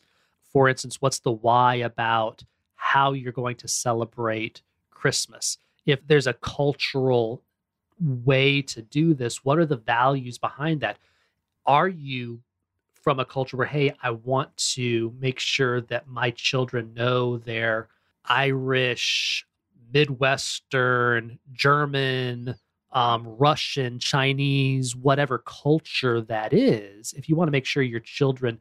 For 0.51 0.68
instance, 0.68 1.00
what's 1.00 1.20
the 1.20 1.32
why 1.32 1.75
about 1.75 2.44
how 2.75 3.13
you're 3.13 3.32
going 3.32 3.56
to 3.58 3.68
celebrate 3.68 4.63
Christmas? 4.89 5.60
If 5.86 6.06
there's 6.08 6.27
a 6.27 6.34
cultural 6.34 7.44
way 8.00 8.63
to 8.63 8.82
do 8.82 9.13
this, 9.13 9.46
what 9.46 9.60
are 9.60 9.65
the 9.65 9.77
values 9.77 10.39
behind 10.39 10.82
that? 10.82 10.98
Are 11.65 11.88
you 11.88 12.41
from 12.94 13.20
a 13.20 13.25
culture 13.25 13.56
where, 13.56 13.68
hey, 13.68 13.94
I 14.01 14.10
want 14.12 14.56
to 14.74 15.13
make 15.20 15.39
sure 15.39 15.82
that 15.82 16.08
my 16.08 16.32
children 16.32 16.94
know 16.96 17.38
their 17.38 17.89
Irish, 18.25 19.46
Midwestern, 19.94 21.38
German, 21.53 22.56
um, 22.91 23.27
Russian, 23.38 24.00
Chinese, 24.00 24.96
whatever 24.96 25.39
culture 25.39 26.22
that 26.22 26.53
is, 26.53 27.13
if 27.13 27.29
you 27.29 27.36
want 27.36 27.48
to 27.48 27.51
make 27.51 27.65
sure 27.65 27.84
your 27.84 28.00
children 28.00 28.60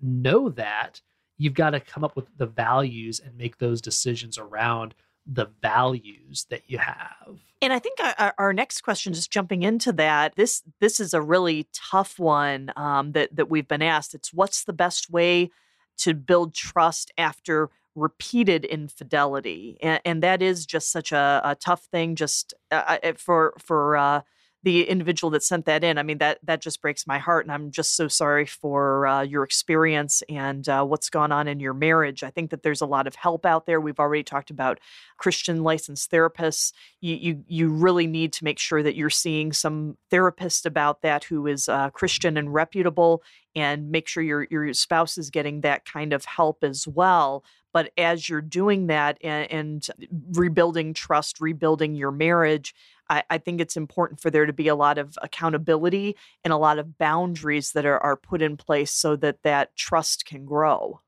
know 0.00 0.48
that, 0.50 1.00
you've 1.38 1.54
got 1.54 1.70
to 1.70 1.80
come 1.80 2.04
up 2.04 2.16
with 2.16 2.26
the 2.36 2.46
values 2.46 3.20
and 3.20 3.36
make 3.36 3.58
those 3.58 3.80
decisions 3.80 4.38
around 4.38 4.94
the 5.26 5.46
values 5.60 6.46
that 6.50 6.62
you 6.66 6.78
have. 6.78 7.38
And 7.60 7.72
I 7.72 7.78
think 7.78 7.98
our, 8.00 8.34
our, 8.38 8.52
next 8.52 8.82
question, 8.82 9.12
just 9.12 9.30
jumping 9.30 9.62
into 9.62 9.92
that, 9.94 10.36
this 10.36 10.62
this 10.80 11.00
is 11.00 11.14
a 11.14 11.22
really 11.22 11.66
tough 11.72 12.18
one 12.18 12.72
um, 12.76 13.12
that 13.12 13.34
that 13.34 13.50
we've 13.50 13.66
been 13.66 13.82
asked. 13.82 14.14
It's 14.14 14.32
what's 14.32 14.64
the 14.64 14.72
best 14.72 15.10
way 15.10 15.50
to 15.98 16.14
build 16.14 16.54
trust 16.54 17.10
after 17.18 17.70
repeated 17.96 18.64
infidelity, 18.64 19.78
and, 19.82 20.00
and 20.04 20.22
that 20.22 20.42
is 20.42 20.66
just 20.66 20.92
such 20.92 21.10
a, 21.12 21.40
a 21.44 21.54
tough 21.56 21.84
thing. 21.86 22.14
Just 22.14 22.54
uh, 22.70 22.98
uh 23.02 23.12
for 23.16 23.54
for 23.58 23.96
uh, 23.96 24.20
the 24.66 24.82
individual 24.88 25.30
that 25.30 25.44
sent 25.44 25.64
that 25.66 25.84
in. 25.84 25.96
I 25.96 26.02
mean, 26.02 26.18
that 26.18 26.40
that 26.42 26.60
just 26.60 26.82
breaks 26.82 27.06
my 27.06 27.18
heart, 27.18 27.44
and 27.44 27.52
I'm 27.52 27.70
just 27.70 27.94
so 27.94 28.08
sorry 28.08 28.46
for 28.46 29.06
uh, 29.06 29.22
your 29.22 29.44
experience 29.44 30.24
and 30.28 30.68
uh, 30.68 30.84
what's 30.84 31.08
gone 31.08 31.30
on 31.30 31.46
in 31.46 31.60
your 31.60 31.72
marriage. 31.72 32.24
I 32.24 32.30
think 32.30 32.50
that 32.50 32.64
there's 32.64 32.80
a 32.80 32.86
lot 32.86 33.06
of 33.06 33.14
help 33.14 33.46
out 33.46 33.66
there. 33.66 33.80
We've 33.80 34.00
already 34.00 34.24
talked 34.24 34.50
about 34.50 34.80
Christian 35.18 35.62
licensed 35.62 36.10
therapists. 36.10 36.72
You 37.00 37.14
you 37.14 37.44
you 37.46 37.68
really 37.68 38.08
need 38.08 38.32
to 38.32 38.44
make 38.44 38.58
sure 38.58 38.82
that 38.82 38.96
you're 38.96 39.08
seeing 39.08 39.52
some 39.52 39.98
therapist 40.10 40.66
about 40.66 41.02
that 41.02 41.22
who 41.22 41.46
is 41.46 41.68
uh, 41.68 41.90
Christian 41.90 42.36
and 42.36 42.52
reputable, 42.52 43.22
and 43.54 43.92
make 43.92 44.08
sure 44.08 44.22
your 44.24 44.48
your 44.50 44.74
spouse 44.74 45.16
is 45.16 45.30
getting 45.30 45.60
that 45.60 45.84
kind 45.84 46.12
of 46.12 46.24
help 46.24 46.64
as 46.64 46.88
well. 46.88 47.44
But 47.76 47.92
as 47.98 48.26
you're 48.26 48.40
doing 48.40 48.86
that 48.86 49.18
and, 49.22 49.52
and 49.52 49.86
rebuilding 50.32 50.94
trust, 50.94 51.42
rebuilding 51.42 51.94
your 51.94 52.10
marriage, 52.10 52.74
I, 53.10 53.22
I, 53.28 53.36
think 53.36 53.60
it's 53.60 53.76
important 53.76 54.18
for 54.18 54.30
there 54.30 54.46
to 54.46 54.52
be 54.54 54.68
a 54.68 54.74
lot 54.74 54.96
of 54.96 55.18
accountability 55.20 56.16
and 56.42 56.54
a 56.54 56.56
lot 56.56 56.78
of 56.78 56.96
boundaries 56.96 57.72
that 57.72 57.84
are, 57.84 58.02
are 58.02 58.16
put 58.16 58.40
in 58.40 58.56
place 58.56 58.92
so 58.92 59.14
that 59.16 59.42
that 59.42 59.76
trust 59.76 60.24
can 60.24 60.46
grow. 60.46 61.02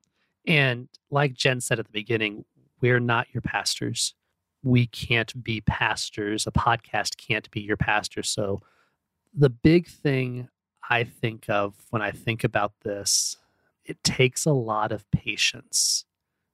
And 0.45 0.89
like 1.09 1.33
Jen 1.33 1.59
said 1.59 1.79
at 1.79 1.87
the 1.87 1.91
beginning, 1.91 2.45
we're 2.81 2.99
not 2.99 3.25
your 3.33 3.41
pastors. 3.41 4.13
We 4.61 4.85
can't 4.85 5.43
be 5.43 5.61
pastors. 5.61 6.45
A 6.45 6.51
podcast 6.51 7.17
can't 7.17 7.49
be 7.49 7.61
your 7.61 7.77
pastor. 7.77 8.21
So 8.21 8.61
the 9.33 9.49
big 9.49 9.87
thing 9.87 10.49
I 10.87 11.03
think 11.03 11.49
of 11.49 11.73
when 11.89 12.03
I 12.03 12.11
think 12.11 12.43
about 12.43 12.73
this, 12.83 13.37
it 13.85 14.03
takes 14.03 14.45
a 14.45 14.53
lot 14.53 14.91
of 14.91 15.09
patience. 15.09 16.05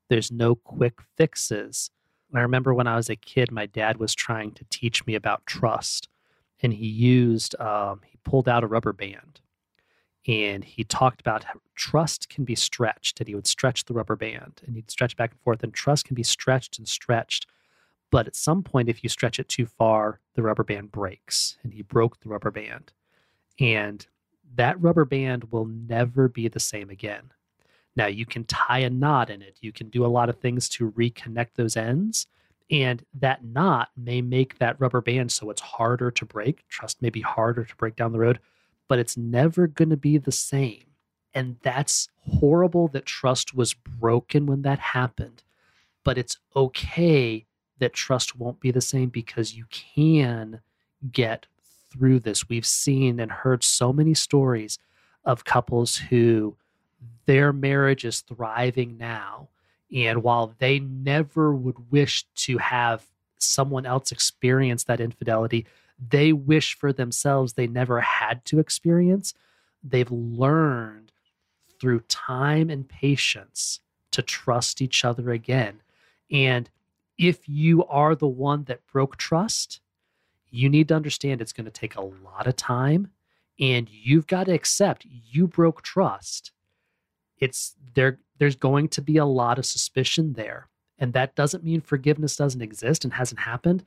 There's 0.09 0.31
no 0.31 0.55
quick 0.55 0.99
fixes. 1.17 1.89
I 2.33 2.41
remember 2.41 2.73
when 2.73 2.87
I 2.87 2.95
was 2.95 3.09
a 3.09 3.15
kid, 3.15 3.51
my 3.51 3.65
dad 3.65 3.97
was 3.97 4.13
trying 4.13 4.51
to 4.53 4.65
teach 4.69 5.05
me 5.05 5.15
about 5.15 5.45
trust, 5.45 6.09
and 6.61 6.73
he 6.73 6.87
used 6.87 7.59
um, 7.59 8.01
he 8.05 8.17
pulled 8.23 8.49
out 8.49 8.63
a 8.63 8.67
rubber 8.67 8.93
band, 8.93 9.39
and 10.27 10.63
he 10.63 10.83
talked 10.83 11.21
about 11.21 11.45
how 11.45 11.59
trust 11.75 12.29
can 12.29 12.43
be 12.43 12.55
stretched, 12.55 13.19
and 13.19 13.27
he 13.27 13.35
would 13.35 13.47
stretch 13.47 13.85
the 13.85 13.93
rubber 13.93 14.15
band, 14.15 14.61
and 14.65 14.75
he'd 14.75 14.91
stretch 14.91 15.15
back 15.15 15.31
and 15.31 15.39
forth, 15.41 15.63
and 15.63 15.73
trust 15.73 16.05
can 16.05 16.15
be 16.15 16.23
stretched 16.23 16.77
and 16.77 16.87
stretched, 16.87 17.47
but 18.11 18.27
at 18.27 18.35
some 18.35 18.63
point, 18.63 18.89
if 18.89 19.03
you 19.03 19.09
stretch 19.09 19.39
it 19.39 19.49
too 19.49 19.65
far, 19.65 20.19
the 20.35 20.43
rubber 20.43 20.63
band 20.63 20.91
breaks, 20.91 21.57
and 21.63 21.73
he 21.73 21.81
broke 21.81 22.19
the 22.19 22.29
rubber 22.29 22.51
band, 22.51 22.91
and 23.59 24.07
that 24.55 24.81
rubber 24.81 25.05
band 25.05 25.51
will 25.51 25.65
never 25.65 26.27
be 26.27 26.47
the 26.47 26.59
same 26.59 26.89
again. 26.89 27.31
Now, 27.95 28.07
you 28.07 28.25
can 28.25 28.43
tie 28.43 28.79
a 28.79 28.89
knot 28.89 29.29
in 29.29 29.41
it. 29.41 29.57
You 29.61 29.71
can 29.71 29.89
do 29.89 30.05
a 30.05 30.07
lot 30.07 30.29
of 30.29 30.39
things 30.39 30.67
to 30.69 30.91
reconnect 30.91 31.51
those 31.55 31.77
ends. 31.77 32.27
And 32.69 33.05
that 33.13 33.43
knot 33.43 33.89
may 33.95 34.21
make 34.21 34.57
that 34.57 34.79
rubber 34.79 35.01
band 35.01 35.31
so 35.31 35.49
it's 35.49 35.61
harder 35.61 36.11
to 36.11 36.25
break. 36.25 36.67
Trust 36.67 37.01
may 37.01 37.09
be 37.09 37.21
harder 37.21 37.63
to 37.63 37.75
break 37.75 37.95
down 37.95 38.11
the 38.11 38.19
road, 38.19 38.39
but 38.87 38.99
it's 38.99 39.15
never 39.15 39.67
going 39.67 39.91
to 39.91 39.97
be 39.97 40.17
the 40.17 40.31
same. 40.31 40.85
And 41.33 41.57
that's 41.61 42.09
horrible 42.39 42.87
that 42.89 43.05
trust 43.05 43.53
was 43.53 43.73
broken 43.73 44.45
when 44.45 44.63
that 44.63 44.79
happened. 44.79 45.43
But 46.03 46.17
it's 46.17 46.37
okay 46.55 47.45
that 47.79 47.93
trust 47.93 48.35
won't 48.35 48.59
be 48.59 48.71
the 48.71 48.81
same 48.81 49.09
because 49.09 49.55
you 49.55 49.65
can 49.69 50.61
get 51.11 51.45
through 51.91 52.19
this. 52.19 52.49
We've 52.49 52.65
seen 52.65 53.19
and 53.19 53.31
heard 53.31 53.63
so 53.63 53.93
many 53.93 54.13
stories 54.13 54.79
of 55.23 55.45
couples 55.45 55.97
who 55.97 56.55
their 57.25 57.53
marriage 57.53 58.05
is 58.05 58.21
thriving 58.21 58.97
now. 58.97 59.49
And 59.93 60.23
while 60.23 60.53
they 60.57 60.79
never 60.79 61.53
would 61.53 61.91
wish 61.91 62.25
to 62.35 62.57
have 62.57 63.05
someone 63.37 63.85
else 63.85 64.11
experience 64.11 64.83
that 64.85 64.99
infidelity, 64.99 65.65
they 66.09 66.33
wish 66.33 66.77
for 66.77 66.91
themselves 66.91 67.53
they 67.53 67.67
never 67.67 68.01
had 68.01 68.43
to 68.45 68.59
experience. 68.59 69.33
They've 69.83 70.11
learned 70.11 71.11
through 71.79 72.01
time 72.01 72.69
and 72.69 72.87
patience 72.87 73.79
to 74.11 74.21
trust 74.21 74.81
each 74.81 75.05
other 75.05 75.31
again. 75.31 75.81
And 76.31 76.69
if 77.17 77.47
you 77.47 77.85
are 77.85 78.15
the 78.15 78.27
one 78.27 78.63
that 78.65 78.85
broke 78.87 79.17
trust, 79.17 79.79
you 80.49 80.69
need 80.69 80.87
to 80.87 80.95
understand 80.95 81.41
it's 81.41 81.53
going 81.53 81.65
to 81.65 81.71
take 81.71 81.95
a 81.95 82.01
lot 82.01 82.47
of 82.47 82.55
time 82.55 83.09
and 83.59 83.89
you've 83.89 84.27
got 84.27 84.45
to 84.45 84.53
accept 84.53 85.05
you 85.05 85.47
broke 85.47 85.81
trust 85.81 86.51
it's 87.39 87.75
there 87.93 88.19
there's 88.37 88.55
going 88.55 88.89
to 88.89 89.01
be 89.01 89.17
a 89.17 89.25
lot 89.25 89.57
of 89.57 89.65
suspicion 89.65 90.33
there. 90.33 90.69
And 90.97 91.13
that 91.13 91.35
doesn't 91.35 91.63
mean 91.63 91.81
forgiveness 91.81 92.35
doesn't 92.35 92.61
exist 92.61 93.03
and 93.03 93.13
hasn't 93.13 93.41
happened 93.41 93.83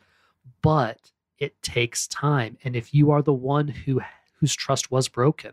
but 0.62 1.12
it 1.38 1.60
takes 1.62 2.08
time. 2.08 2.56
And 2.64 2.74
if 2.74 2.94
you 2.94 3.10
are 3.10 3.22
the 3.22 3.32
one 3.32 3.68
who 3.68 4.00
whose 4.40 4.54
trust 4.54 4.90
was 4.90 5.08
broken 5.08 5.52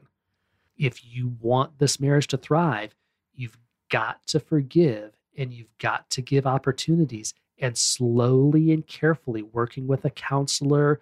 if 0.78 1.04
you 1.06 1.36
want 1.40 1.80
this 1.80 2.00
marriage 2.00 2.28
to 2.28 2.38
thrive 2.38 2.94
you've 3.34 3.58
got 3.90 4.26
to 4.28 4.40
forgive 4.40 5.14
and 5.38 5.54
you've 5.54 5.76
got 5.80 6.10
to 6.12 6.22
give 6.22 6.46
opportunities 6.46 7.34
and 7.60 7.78
slowly 7.78 8.72
and 8.72 8.86
carefully 8.86 9.42
working 9.42 9.88
with 9.88 10.06
a 10.06 10.10
counselor 10.10 11.00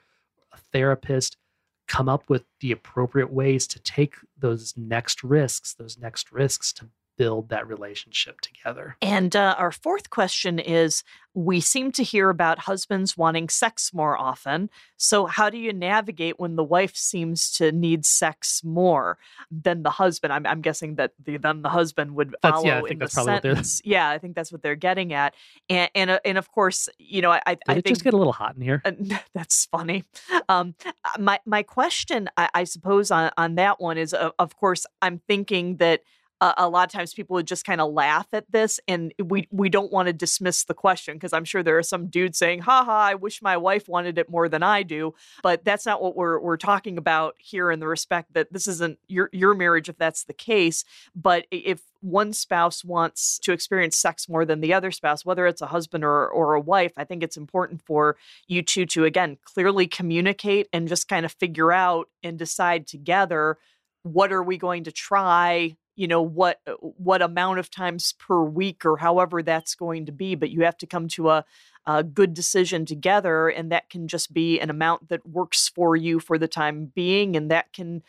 a 0.53 0.57
therapist 0.71 1.37
come 1.87 2.09
up 2.09 2.23
with 2.29 2.43
the 2.59 2.71
appropriate 2.71 3.31
ways 3.31 3.67
to 3.67 3.79
take 3.79 4.15
those 4.37 4.73
next 4.77 5.23
risks, 5.23 5.73
those 5.73 5.97
next 5.97 6.31
risks 6.31 6.73
to 6.73 6.87
build 7.17 7.49
that 7.49 7.67
relationship 7.67 8.41
together. 8.41 8.97
And 9.01 9.35
uh, 9.35 9.55
our 9.57 9.71
fourth 9.71 10.09
question 10.09 10.59
is 10.59 11.03
we 11.35 11.59
seem 11.59 11.91
to 11.93 12.03
hear 12.03 12.29
about 12.29 12.59
husbands 12.59 13.17
wanting 13.17 13.49
sex 13.49 13.91
more 13.93 14.17
often. 14.17 14.69
So, 14.97 15.25
how 15.25 15.49
do 15.49 15.57
you 15.57 15.73
navigate 15.73 16.39
when 16.39 16.55
the 16.55 16.63
wife 16.63 16.95
seems 16.95 17.51
to 17.57 17.71
need 17.71 18.05
sex 18.05 18.61
more 18.63 19.17
than 19.49 19.83
the 19.83 19.89
husband? 19.89 20.31
I'm, 20.31 20.45
I'm 20.45 20.61
guessing 20.61 20.95
that 20.95 21.13
the 21.23 21.37
then 21.37 21.63
the 21.63 21.69
husband 21.69 22.15
would 22.15 22.35
follow 22.41 22.63
that's, 22.63 22.65
yeah, 22.65 22.77
I 22.77 22.81
think 22.81 22.91
in 22.91 22.99
that's 22.99 23.15
the 23.15 23.23
sentence. 23.23 23.81
yeah, 23.83 24.09
I 24.09 24.17
think 24.19 24.35
that's 24.35 24.51
what 24.51 24.61
they're 24.61 24.75
getting 24.75 25.13
at. 25.13 25.33
And 25.69 25.89
and, 25.95 26.09
uh, 26.11 26.19
and 26.23 26.37
of 26.37 26.51
course, 26.51 26.87
you 26.99 27.21
know, 27.21 27.31
I, 27.31 27.41
I 27.45 27.51
it 27.53 27.59
think, 27.67 27.87
just 27.87 28.03
get 28.03 28.13
a 28.13 28.17
little 28.17 28.33
hot 28.33 28.55
in 28.55 28.61
here. 28.61 28.81
Uh, 28.85 28.91
that's 29.33 29.65
funny. 29.65 30.03
Um, 30.49 30.75
my 31.17 31.39
my 31.45 31.63
question, 31.63 32.29
I, 32.37 32.49
I 32.53 32.63
suppose, 32.65 33.09
on 33.09 33.31
on 33.37 33.55
that 33.55 33.81
one 33.81 33.97
is, 33.97 34.13
of 34.13 34.55
course, 34.57 34.85
I'm 35.01 35.19
thinking 35.27 35.77
that 35.77 36.01
uh, 36.43 36.53
a 36.57 36.67
lot 36.67 36.85
of 36.85 36.91
times 36.91 37.13
people 37.13 37.35
would 37.35 37.47
just 37.47 37.65
kind 37.65 37.79
of 37.79 37.93
laugh 37.93 38.27
at 38.33 38.51
this 38.51 38.77
and 38.85 39.13
we 39.23 39.47
we 39.49 39.69
don't 39.69 39.93
want 39.93 40.07
to 40.07 40.13
dismiss 40.13 40.65
the 40.65 40.73
question 40.73 41.15
because 41.15 41.31
i'm 41.31 41.45
sure 41.45 41.63
there 41.63 41.77
are 41.77 41.83
some 41.83 42.07
dudes 42.07 42.37
saying 42.37 42.59
ha 42.59 42.83
ha 42.83 42.99
i 42.99 43.15
wish 43.15 43.41
my 43.41 43.55
wife 43.55 43.87
wanted 43.87 44.17
it 44.17 44.29
more 44.29 44.49
than 44.49 44.61
i 44.61 44.83
do 44.83 45.13
but 45.41 45.63
that's 45.63 45.85
not 45.85 46.01
what 46.01 46.17
we're 46.17 46.37
we're 46.41 46.57
talking 46.57 46.97
about 46.97 47.33
here 47.37 47.71
in 47.71 47.79
the 47.79 47.87
respect 47.87 48.33
that 48.33 48.51
this 48.51 48.67
isn't 48.67 48.99
your 49.07 49.29
your 49.31 49.53
marriage 49.53 49.87
if 49.87 49.97
that's 49.97 50.25
the 50.25 50.33
case 50.33 50.83
but 51.15 51.47
if 51.49 51.79
one 52.01 52.33
spouse 52.33 52.83
wants 52.83 53.39
to 53.39 53.53
experience 53.53 53.95
sex 53.95 54.27
more 54.27 54.43
than 54.43 54.59
the 54.59 54.73
other 54.73 54.91
spouse 54.91 55.25
whether 55.25 55.47
it's 55.47 55.61
a 55.61 55.67
husband 55.67 56.03
or 56.03 56.27
or 56.27 56.55
a 56.55 56.59
wife 56.59 56.91
i 56.97 57.05
think 57.05 57.23
it's 57.23 57.37
important 57.37 57.81
for 57.81 58.17
you 58.49 58.61
two 58.61 58.85
to 58.85 59.05
again 59.05 59.37
clearly 59.45 59.87
communicate 59.87 60.67
and 60.73 60.89
just 60.89 61.07
kind 61.07 61.25
of 61.25 61.31
figure 61.31 61.71
out 61.71 62.09
and 62.21 62.37
decide 62.37 62.85
together 62.85 63.57
what 64.01 64.33
are 64.33 64.43
we 64.43 64.57
going 64.57 64.83
to 64.83 64.91
try 64.91 65.73
you 65.95 66.07
know 66.07 66.21
what 66.21 66.59
uh, 66.67 66.73
what 66.81 67.21
amount 67.21 67.59
of 67.59 67.69
times 67.69 68.13
per 68.13 68.41
week 68.41 68.85
or 68.85 68.97
however 68.97 69.43
that's 69.43 69.75
going 69.75 70.05
to 70.05 70.11
be 70.11 70.35
but 70.35 70.49
you 70.49 70.63
have 70.63 70.77
to 70.77 70.87
come 70.87 71.07
to 71.07 71.29
a, 71.29 71.45
a 71.85 72.03
good 72.03 72.33
decision 72.33 72.85
together 72.85 73.47
and 73.49 73.71
that 73.71 73.89
can 73.89 74.07
just 74.07 74.33
be 74.33 74.59
an 74.59 74.69
amount 74.69 75.09
that 75.09 75.25
works 75.27 75.69
for 75.69 75.95
you 75.95 76.19
for 76.19 76.37
the 76.37 76.47
time 76.47 76.91
being 76.95 77.35
and 77.35 77.51
that 77.51 77.71
can 77.73 78.01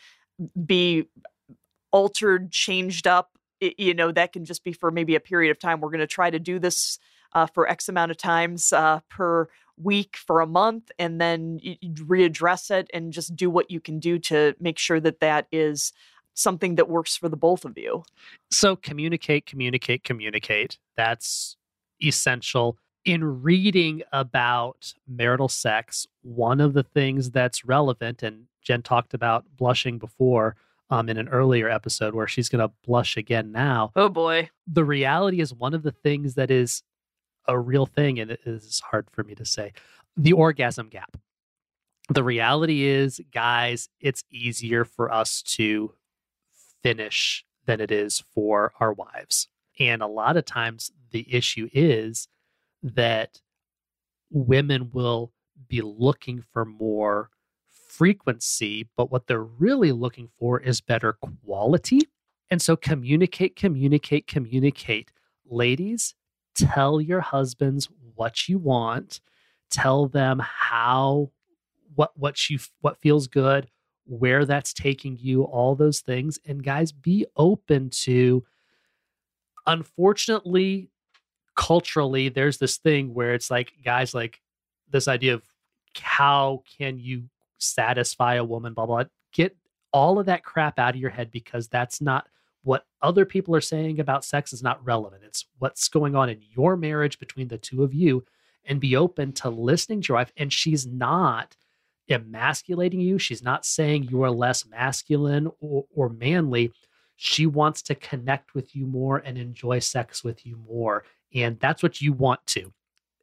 be 0.66 1.06
altered 1.92 2.50
changed 2.50 3.06
up 3.06 3.34
you 3.60 3.94
know 3.94 4.12
that 4.12 4.32
can 4.32 4.44
just 4.44 4.64
be 4.64 4.72
for 4.72 4.90
maybe 4.90 5.14
a 5.14 5.20
period 5.20 5.50
of 5.50 5.58
time. 5.58 5.80
We're 5.80 5.90
going 5.90 6.00
to 6.00 6.06
try 6.06 6.30
to 6.30 6.38
do 6.38 6.58
this 6.58 6.98
uh, 7.32 7.46
for 7.46 7.68
x 7.68 7.88
amount 7.88 8.10
of 8.10 8.16
times 8.16 8.72
uh, 8.72 9.00
per 9.08 9.48
week 9.76 10.16
for 10.16 10.40
a 10.40 10.46
month 10.46 10.90
and 10.98 11.20
then 11.20 11.58
readdress 11.82 12.70
it 12.70 12.88
and 12.94 13.12
just 13.12 13.34
do 13.34 13.50
what 13.50 13.70
you 13.72 13.80
can 13.80 13.98
do 13.98 14.20
to 14.20 14.54
make 14.60 14.78
sure 14.78 15.00
that 15.00 15.18
that 15.18 15.48
is 15.50 15.92
something 16.34 16.74
that 16.74 16.88
works 16.88 17.16
for 17.16 17.28
the 17.28 17.36
both 17.36 17.64
of 17.64 17.78
you. 17.78 18.04
So 18.50 18.76
communicate, 18.76 19.46
communicate, 19.46 20.04
communicate. 20.04 20.78
That's 20.96 21.56
essential. 22.02 22.76
In 23.04 23.42
reading 23.42 24.02
about 24.12 24.94
marital 25.06 25.48
sex, 25.48 26.06
one 26.22 26.60
of 26.60 26.72
the 26.72 26.82
things 26.82 27.30
that's 27.30 27.64
relevant, 27.64 28.22
and 28.22 28.46
Jen 28.62 28.82
talked 28.82 29.14
about 29.14 29.44
blushing 29.56 29.98
before 29.98 30.56
um, 30.90 31.08
in 31.08 31.16
an 31.16 31.28
earlier 31.28 31.68
episode 31.68 32.14
where 32.14 32.26
she's 32.26 32.48
going 32.48 32.66
to 32.66 32.74
blush 32.86 33.16
again 33.16 33.52
now. 33.52 33.92
Oh 33.94 34.08
boy. 34.08 34.50
The 34.66 34.84
reality 34.84 35.40
is 35.40 35.52
one 35.54 35.74
of 35.74 35.82
the 35.82 35.92
things 35.92 36.34
that 36.34 36.50
is 36.50 36.82
a 37.46 37.58
real 37.58 37.86
thing, 37.86 38.18
and 38.18 38.30
it 38.30 38.40
is 38.46 38.80
hard 38.80 39.06
for 39.10 39.22
me 39.22 39.34
to 39.34 39.44
say 39.44 39.72
the 40.16 40.32
orgasm 40.32 40.88
gap. 40.88 41.16
The 42.10 42.24
reality 42.24 42.84
is, 42.84 43.20
guys, 43.32 43.88
it's 44.00 44.24
easier 44.30 44.84
for 44.84 45.12
us 45.12 45.42
to 45.42 45.94
finish 46.84 47.44
than 47.66 47.80
it 47.80 47.90
is 47.90 48.22
for 48.34 48.72
our 48.78 48.92
wives. 48.92 49.48
And 49.80 50.02
a 50.02 50.06
lot 50.06 50.36
of 50.36 50.44
times 50.44 50.92
the 51.10 51.26
issue 51.34 51.68
is 51.72 52.28
that 52.82 53.40
women 54.30 54.90
will 54.92 55.32
be 55.68 55.80
looking 55.80 56.44
for 56.52 56.64
more 56.64 57.30
frequency, 57.88 58.88
but 58.96 59.10
what 59.10 59.26
they're 59.26 59.42
really 59.42 59.92
looking 59.92 60.28
for 60.38 60.60
is 60.60 60.80
better 60.80 61.14
quality. 61.44 62.00
And 62.50 62.60
so 62.60 62.76
communicate, 62.76 63.56
communicate, 63.56 64.26
communicate. 64.26 65.10
Ladies, 65.48 66.14
tell 66.54 67.00
your 67.00 67.20
husbands 67.20 67.88
what 68.14 68.48
you 68.48 68.58
want. 68.58 69.20
Tell 69.70 70.06
them 70.06 70.40
how 70.44 71.30
what 71.94 72.12
what 72.16 72.50
you 72.50 72.58
what 72.80 73.00
feels 73.00 73.26
good, 73.28 73.68
where 74.06 74.44
that's 74.44 74.72
taking 74.72 75.16
you, 75.20 75.44
all 75.44 75.74
those 75.74 76.00
things. 76.00 76.38
And 76.46 76.62
guys, 76.62 76.92
be 76.92 77.26
open 77.36 77.90
to, 77.90 78.44
unfortunately, 79.66 80.90
culturally, 81.56 82.28
there's 82.28 82.58
this 82.58 82.76
thing 82.76 83.14
where 83.14 83.34
it's 83.34 83.50
like, 83.50 83.72
guys, 83.84 84.14
like 84.14 84.40
this 84.90 85.08
idea 85.08 85.34
of 85.34 85.42
how 85.98 86.62
can 86.78 86.98
you 86.98 87.24
satisfy 87.58 88.34
a 88.34 88.44
woman, 88.44 88.74
blah, 88.74 88.86
blah. 88.86 89.04
Get 89.32 89.56
all 89.92 90.18
of 90.18 90.26
that 90.26 90.44
crap 90.44 90.78
out 90.78 90.94
of 90.94 91.00
your 91.00 91.10
head 91.10 91.30
because 91.30 91.68
that's 91.68 92.00
not 92.00 92.26
what 92.62 92.86
other 93.02 93.24
people 93.24 93.54
are 93.54 93.60
saying 93.60 94.00
about 94.00 94.24
sex 94.24 94.52
is 94.52 94.62
not 94.62 94.84
relevant. 94.84 95.22
It's 95.24 95.46
what's 95.58 95.88
going 95.88 96.16
on 96.16 96.30
in 96.30 96.40
your 96.56 96.76
marriage 96.76 97.18
between 97.18 97.48
the 97.48 97.58
two 97.58 97.82
of 97.82 97.94
you 97.94 98.24
and 98.64 98.80
be 98.80 98.96
open 98.96 99.32
to 99.32 99.50
listening 99.50 100.00
to 100.02 100.08
your 100.08 100.16
wife. 100.16 100.32
And 100.36 100.52
she's 100.52 100.86
not 100.86 101.56
emasculating 102.08 103.00
you. 103.00 103.18
She's 103.18 103.42
not 103.42 103.64
saying 103.64 104.04
you 104.04 104.22
are 104.22 104.30
less 104.30 104.66
masculine 104.66 105.50
or, 105.60 105.84
or 105.94 106.08
manly. 106.08 106.72
She 107.16 107.46
wants 107.46 107.82
to 107.82 107.94
connect 107.94 108.54
with 108.54 108.74
you 108.74 108.86
more 108.86 109.18
and 109.18 109.38
enjoy 109.38 109.78
sex 109.78 110.24
with 110.24 110.44
you 110.44 110.56
more. 110.68 111.04
And 111.34 111.58
that's 111.60 111.82
what 111.82 112.00
you 112.00 112.12
want 112.12 112.44
to. 112.48 112.72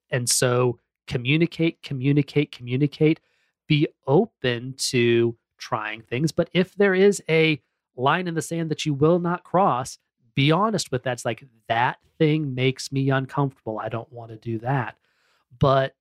And 0.09 0.29
so 0.29 0.79
communicate, 1.07 1.81
communicate, 1.83 2.51
communicate. 2.51 3.19
Be 3.67 3.87
open 4.07 4.73
to 4.77 5.35
trying 5.57 6.01
things. 6.01 6.31
But 6.31 6.49
if 6.53 6.75
there 6.75 6.95
is 6.95 7.21
a 7.29 7.61
line 7.95 8.27
in 8.27 8.33
the 8.33 8.41
sand 8.41 8.71
that 8.71 8.85
you 8.85 8.93
will 8.93 9.19
not 9.19 9.43
cross, 9.43 9.97
be 10.35 10.51
honest 10.51 10.91
with 10.91 11.03
that. 11.03 11.13
It's 11.13 11.25
like 11.25 11.43
that 11.67 11.99
thing 12.17 12.55
makes 12.55 12.91
me 12.91 13.09
uncomfortable. 13.09 13.79
I 13.79 13.89
don't 13.89 14.11
want 14.11 14.31
to 14.31 14.37
do 14.37 14.59
that. 14.59 14.97
But 15.59 15.95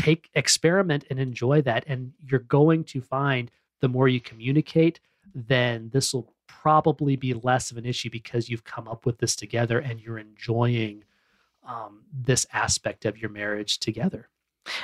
take 0.00 0.30
experiment 0.34 1.04
and 1.10 1.18
enjoy 1.18 1.60
that 1.62 1.84
and 1.86 2.12
you're 2.26 2.40
going 2.40 2.84
to 2.84 3.00
find 3.00 3.50
the 3.80 3.88
more 3.88 4.08
you 4.08 4.20
communicate 4.20 5.00
then 5.34 5.90
this 5.92 6.12
will 6.12 6.32
probably 6.46 7.16
be 7.16 7.34
less 7.34 7.70
of 7.70 7.76
an 7.76 7.86
issue 7.86 8.10
because 8.10 8.48
you've 8.48 8.64
come 8.64 8.88
up 8.88 9.06
with 9.06 9.18
this 9.18 9.36
together 9.36 9.78
and 9.78 10.00
you're 10.00 10.18
enjoying 10.18 11.04
um, 11.66 12.02
this 12.12 12.46
aspect 12.52 13.04
of 13.04 13.18
your 13.18 13.30
marriage 13.30 13.78
together 13.78 14.28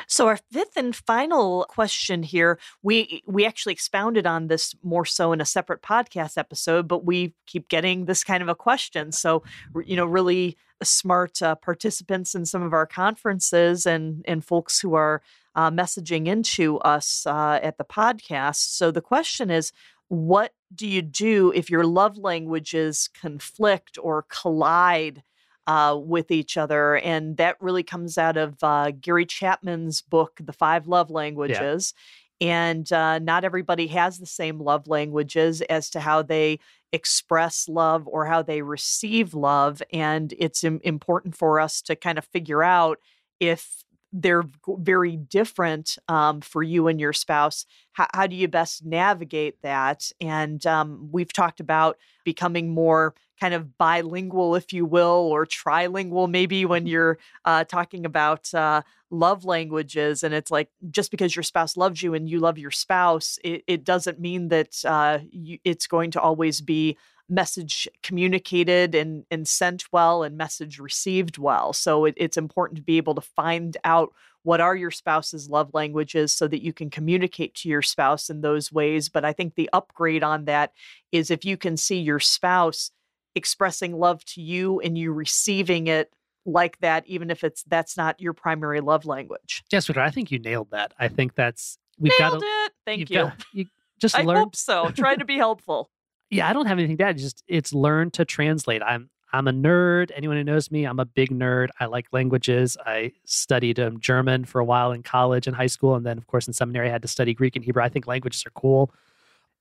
so 0.07 0.26
our 0.26 0.38
fifth 0.52 0.76
and 0.76 0.94
final 0.94 1.66
question 1.68 2.22
here, 2.22 2.59
we 2.83 3.22
we 3.26 3.44
actually 3.44 3.72
expounded 3.72 4.26
on 4.26 4.46
this 4.46 4.74
more 4.83 5.05
so 5.05 5.33
in 5.33 5.40
a 5.40 5.44
separate 5.44 5.83
podcast 5.83 6.38
episode, 6.38 6.88
but 6.88 7.05
we 7.05 7.35
keep 7.46 7.68
getting 7.68 8.07
this 8.07 8.24
kind 8.24 8.42
of 8.42 8.48
a 8.48 8.55
question. 8.55 9.12
So 9.12 9.42
you 9.85 9.96
know, 9.96 10.07
really 10.07 10.57
smart 10.83 11.41
uh, 11.43 11.55
participants 11.55 12.35
in 12.35 12.47
some 12.47 12.62
of 12.62 12.73
our 12.73 12.87
conferences 12.87 13.87
and 13.87 14.25
and 14.27 14.45
folks 14.45 14.81
who 14.81 14.95
are 14.95 15.23
uh, 15.55 15.71
messaging 15.71 16.27
into 16.27 16.79
us 16.81 17.27
uh, 17.27 17.59
at 17.62 17.79
the 17.79 17.85
podcast. 17.85 18.77
So 18.77 18.91
the 18.91 19.01
question 19.01 19.51
is, 19.51 19.73
what 20.09 20.53
do 20.75 20.87
you 20.87 21.03
do 21.03 21.53
if 21.55 21.71
your 21.71 21.85
love 21.85 22.19
languages 22.19 23.09
conflict 23.21 23.99
or 24.01 24.27
collide? 24.29 25.23
uh, 25.67 25.99
with 26.01 26.31
each 26.31 26.57
other. 26.57 26.97
And 26.99 27.37
that 27.39 27.57
really 27.61 27.83
comes 27.83 28.19
out 28.19 28.37
of 28.37 28.62
uh, 28.62 28.93
Gary 28.93 29.27
Chapman's 29.27 30.01
book, 30.01 30.39
The 30.43 30.53
Five 30.53 30.87
Love 30.87 31.11
Languages. 31.11 31.93
And 32.40 32.90
uh, 32.92 33.18
not 33.18 33.44
everybody 33.44 33.87
has 33.88 34.18
the 34.18 34.27
same 34.27 34.59
love 34.61 34.87
languages 34.87 35.62
as 35.62 35.90
to 35.90 36.01
how 36.01 36.22
they 36.22 36.59
express 36.92 37.68
love 37.68 38.07
or 38.07 38.27
how 38.27 38.42
they 38.42 38.62
receive 38.62 39.35
love. 39.35 39.83
And 39.92 40.35
it's 40.38 40.62
Im- 40.62 40.81
important 40.85 41.37
for 41.37 41.61
us 41.61 41.81
to 41.83 41.96
kind 41.96 42.18
of 42.18 42.25
figure 42.27 42.62
out 42.62 42.99
if 43.40 43.85
they're 44.18 44.44
very 44.79 45.16
different 45.16 45.98
um, 46.09 46.40
for 46.40 46.62
you 46.62 46.88
and 46.88 46.98
your 46.98 47.12
spouse. 47.12 47.66
How, 47.92 48.07
how, 48.14 48.26
do 48.26 48.35
you 48.35 48.48
best 48.48 48.85
navigate 48.85 49.61
that? 49.62 50.11
And 50.20 50.64
um, 50.66 51.09
we've 51.12 51.33
talked 51.33 51.61
about 51.61 51.98
becoming 52.24 52.72
more 52.72 53.14
kind 53.38 53.52
of 53.52 53.76
bilingual, 53.76 54.55
if 54.55 54.72
you 54.72 54.87
will, 54.87 55.29
or 55.31 55.44
trilingual, 55.44 56.31
maybe 56.31 56.64
when 56.64 56.83
mm-hmm. 56.83 56.88
you're 56.88 57.18
uh, 57.44 57.64
talking 57.64 58.07
about 58.07 58.52
uh, 58.55 58.81
love 59.11 59.44
languages. 59.44 60.22
And 60.22 60.33
it's 60.33 60.50
like 60.50 60.70
just 60.90 61.11
because 61.11 61.37
your 61.37 61.42
spouse 61.42 61.76
loves 61.76 62.02
you 62.02 62.14
and 62.14 62.29
you 62.29 62.40
love 62.40 62.57
your 62.57 62.70
spouse, 62.70 63.38
it, 63.44 63.62
it 63.66 63.85
doesn't 63.85 64.18
mean 64.18 64.48
that 64.48 64.83
uh, 64.85 65.18
you, 65.31 65.59
it's 65.64 65.87
going 65.87 66.11
to 66.12 66.20
always 66.20 66.62
be 66.62 66.96
message 67.29 67.89
communicated 68.03 68.95
and, 68.95 69.25
and 69.31 69.49
sent 69.49 69.85
well 69.93 70.23
and 70.23 70.37
message 70.37 70.79
received 70.79 71.39
well. 71.39 71.73
So 71.73 72.05
it, 72.05 72.15
it's 72.17 72.37
important 72.37 72.77
to 72.77 72.83
be 72.83 72.97
able 72.97 73.15
to 73.15 73.21
find 73.21 73.77
out 73.85 74.12
what 74.43 74.61
are 74.61 74.77
your 74.77 74.93
spouse's 74.93 75.51
love 75.51 75.71
languages 75.75 76.33
so 76.33 76.47
that 76.47 76.62
you 76.62 76.73
can 76.73 76.89
communicate 76.89 77.55
to 77.57 77.69
your 77.69 77.83
spouse 77.83 78.31
in 78.31 78.43
those 78.43 78.71
ways. 78.71 79.09
But 79.09 79.25
I 79.25 79.33
think 79.33 79.55
the 79.55 79.69
upgrade 79.73 80.23
on 80.23 80.45
that 80.45 80.73
is 81.11 81.31
if 81.31 81.45
you 81.45 81.57
can 81.57 81.77
see 81.77 81.99
your 81.99 82.21
spouse 82.21 82.93
expressing 83.35 83.99
love 83.99 84.25
to 84.27 84.41
you 84.41 84.79
and 84.81 84.97
you 84.97 85.12
receiving 85.12 85.89
it 85.89 86.12
like 86.45 86.79
that, 86.79 87.05
even 87.09 87.31
if 87.31 87.43
it's 87.43 87.65
that's 87.65 87.97
not 87.97 88.21
your 88.21 88.35
primary 88.35 88.81
love 88.81 89.05
language. 89.05 89.65
Yes, 89.73 89.91
I 89.91 90.11
think 90.11 90.31
you 90.31 90.39
nailed 90.39 90.71
that. 90.71 90.95
I 90.97 91.09
think 91.09 91.35
that's 91.35 91.77
we've 91.99 92.12
nailed 92.21 92.41
got 92.41 92.67
it. 92.67 92.73
Thank 92.87 93.11
you. 93.11 93.17
Got, 93.17 93.45
you 93.53 93.67
just 94.01 94.17
I 94.17 94.23
learn. 94.23 94.37
hope 94.37 94.55
so. 94.55 94.91
Try 94.91 95.17
to 95.17 95.25
be 95.25 95.39
helpful 95.39 95.91
yeah, 96.31 96.49
I 96.49 96.53
don't 96.53 96.67
have 96.67 96.79
anything 96.79 97.01
add. 97.01 97.19
Just 97.19 97.43
it's 97.47 97.73
learn 97.73 98.11
to 98.12 98.25
translate. 98.25 98.83
I'm 98.83 99.11
I'm 99.33 99.49
a 99.49 99.53
nerd. 99.53 100.11
Anyone 100.15 100.37
who 100.37 100.45
knows 100.45 100.71
me, 100.71 100.85
I'm 100.85 101.01
a 101.01 101.05
big 101.05 101.31
nerd. 101.31 101.69
I 101.81 101.87
like 101.87 102.07
languages. 102.12 102.77
I 102.87 103.12
studied 103.25 103.79
um, 103.79 104.01
German 104.01 104.45
for 104.45 104.61
a 104.61 104.65
while 104.65 104.93
in 104.93 105.03
college 105.03 105.47
and 105.47 105.57
high 105.57 105.67
school, 105.67 105.95
and 105.95 106.07
then 106.07 106.19
of 106.19 106.27
course 106.27 106.47
in 106.47 106.53
seminary 106.53 106.89
I 106.89 106.93
had 106.93 107.03
to 107.03 107.09
study 107.09 107.35
Greek 107.35 107.57
and 107.57 107.65
Hebrew. 107.65 107.83
I 107.83 107.89
think 107.89 108.07
languages 108.07 108.45
are 108.47 108.51
cool. 108.51 108.93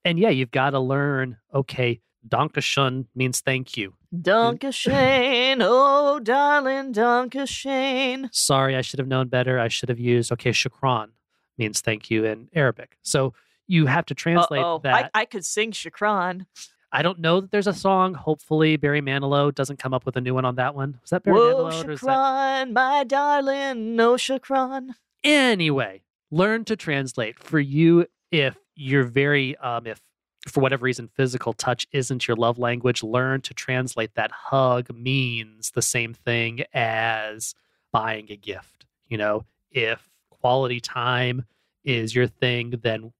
And 0.03 0.19
yeah, 0.19 0.29
you've 0.29 0.51
got 0.51 0.71
to 0.71 0.79
learn. 0.79 1.37
Okay, 1.53 1.99
Dankeschön 2.27 3.05
means 3.15 3.41
thank 3.41 3.75
you. 3.75 3.93
Dankeschön, 4.15 5.57
oh 5.61 6.19
darling, 6.19 6.93
Dankeschön. 6.93 8.29
Sorry, 8.31 8.75
I 8.75 8.81
should 8.81 8.99
have 8.99 9.07
known 9.07 9.27
better. 9.27 9.59
I 9.59 9.67
should 9.67 9.89
have 9.89 9.99
used 9.99 10.31
okay, 10.31 10.51
shukran 10.51 11.09
means 11.57 11.81
thank 11.81 12.09
you 12.09 12.25
in 12.25 12.49
Arabic. 12.53 12.97
So 13.01 13.33
you 13.67 13.85
have 13.85 14.05
to 14.07 14.15
translate 14.15 14.61
Uh-oh. 14.61 14.79
that. 14.79 15.11
I, 15.13 15.21
I 15.21 15.25
could 15.25 15.45
sing 15.45 15.71
Shukran. 15.71 16.45
I 16.91 17.01
don't 17.01 17.19
know 17.19 17.41
that 17.41 17.51
there's 17.51 17.67
a 17.67 17.73
song. 17.73 18.13
Hopefully, 18.13 18.77
Barry 18.77 19.01
Manilow 19.01 19.53
doesn't 19.53 19.79
come 19.79 19.93
up 19.93 20.05
with 20.05 20.15
a 20.15 20.21
new 20.21 20.33
one 20.33 20.45
on 20.45 20.55
that 20.55 20.75
one. 20.75 20.97
Was 21.01 21.09
that 21.09 21.23
Barry 21.23 21.37
Whoa, 21.37 21.65
Manilow? 21.65 21.85
Shukran, 21.85 22.05
that... 22.05 22.71
my 22.71 23.03
darling, 23.03 23.95
no 23.95 24.13
Shukran. 24.13 24.91
Anyway, 25.23 26.03
learn 26.31 26.63
to 26.65 26.75
translate 26.75 27.39
for 27.39 27.59
you 27.59 28.05
if 28.31 28.57
you're 28.75 29.03
very 29.03 29.57
um 29.57 29.87
if 29.87 30.01
for 30.47 30.61
whatever 30.61 30.83
reason, 30.83 31.07
physical 31.07 31.53
touch 31.53 31.87
isn't 31.91 32.27
your 32.27 32.37
love 32.37 32.59
language, 32.59 33.01
learn 33.01 33.41
to 33.41 33.53
translate 33.53 34.13
that 34.13 34.31
hug 34.31 34.93
means 34.93 35.71
the 35.71 35.81
same 35.81 36.13
thing 36.13 36.63
as 36.73 37.55
buying 37.91 38.31
a 38.31 38.35
gift. 38.35 38.85
You 39.07 39.17
know, 39.17 39.45
if 39.71 40.07
quality 40.29 40.79
time 40.79 41.45
is 41.83 42.13
your 42.13 42.27
thing, 42.27 42.75
then 42.83 43.11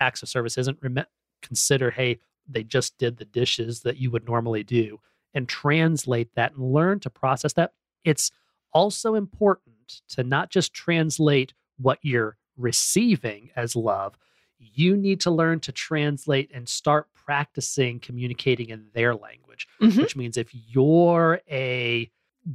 acts 0.00 0.22
of 0.22 0.28
service 0.28 0.58
isn't, 0.58 0.78
rem- 0.82 1.06
consider, 1.42 1.90
hey, 1.90 2.18
they 2.48 2.62
just 2.62 2.96
did 2.98 3.16
the 3.16 3.24
dishes 3.24 3.80
that 3.80 3.98
you 3.98 4.10
would 4.10 4.26
normally 4.26 4.62
do 4.62 5.00
and 5.34 5.48
translate 5.48 6.34
that 6.34 6.54
and 6.54 6.72
learn 6.72 7.00
to 7.00 7.10
process 7.10 7.52
that. 7.54 7.72
It's 8.04 8.30
also 8.72 9.14
important 9.14 10.02
to 10.08 10.22
not 10.22 10.50
just 10.50 10.72
translate 10.72 11.54
what 11.78 11.98
you're 12.02 12.36
receiving 12.56 13.50
as 13.56 13.76
love, 13.76 14.16
you 14.58 14.96
need 14.96 15.20
to 15.20 15.30
learn 15.30 15.60
to 15.60 15.72
translate 15.72 16.50
and 16.54 16.68
start 16.68 17.08
practicing 17.14 18.00
communicating 18.00 18.70
in 18.70 18.86
their 18.94 19.14
language, 19.14 19.68
mm-hmm. 19.80 20.00
which 20.00 20.16
means 20.16 20.36
if 20.36 20.50
you're 20.52 21.40
a 21.50 22.10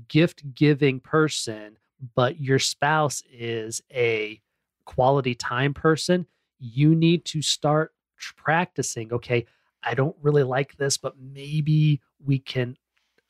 gift 0.08 0.54
giving 0.56 1.00
person, 1.00 1.78
but 2.16 2.40
your 2.40 2.60
spouse 2.60 3.22
is 3.32 3.82
a 3.94 4.42
quality 4.86 5.36
time 5.36 5.74
person, 5.74 6.26
you 6.62 6.96
need 6.96 7.26
to 7.26 7.42
start 7.42 7.94
practicing. 8.38 9.12
Okay, 9.12 9.46
I 9.84 9.96
don't 9.96 10.16
really 10.22 10.44
like 10.44 10.78
this, 10.78 10.98
but 10.98 11.16
maybe 11.20 12.02
we 12.24 12.40
can 12.40 12.78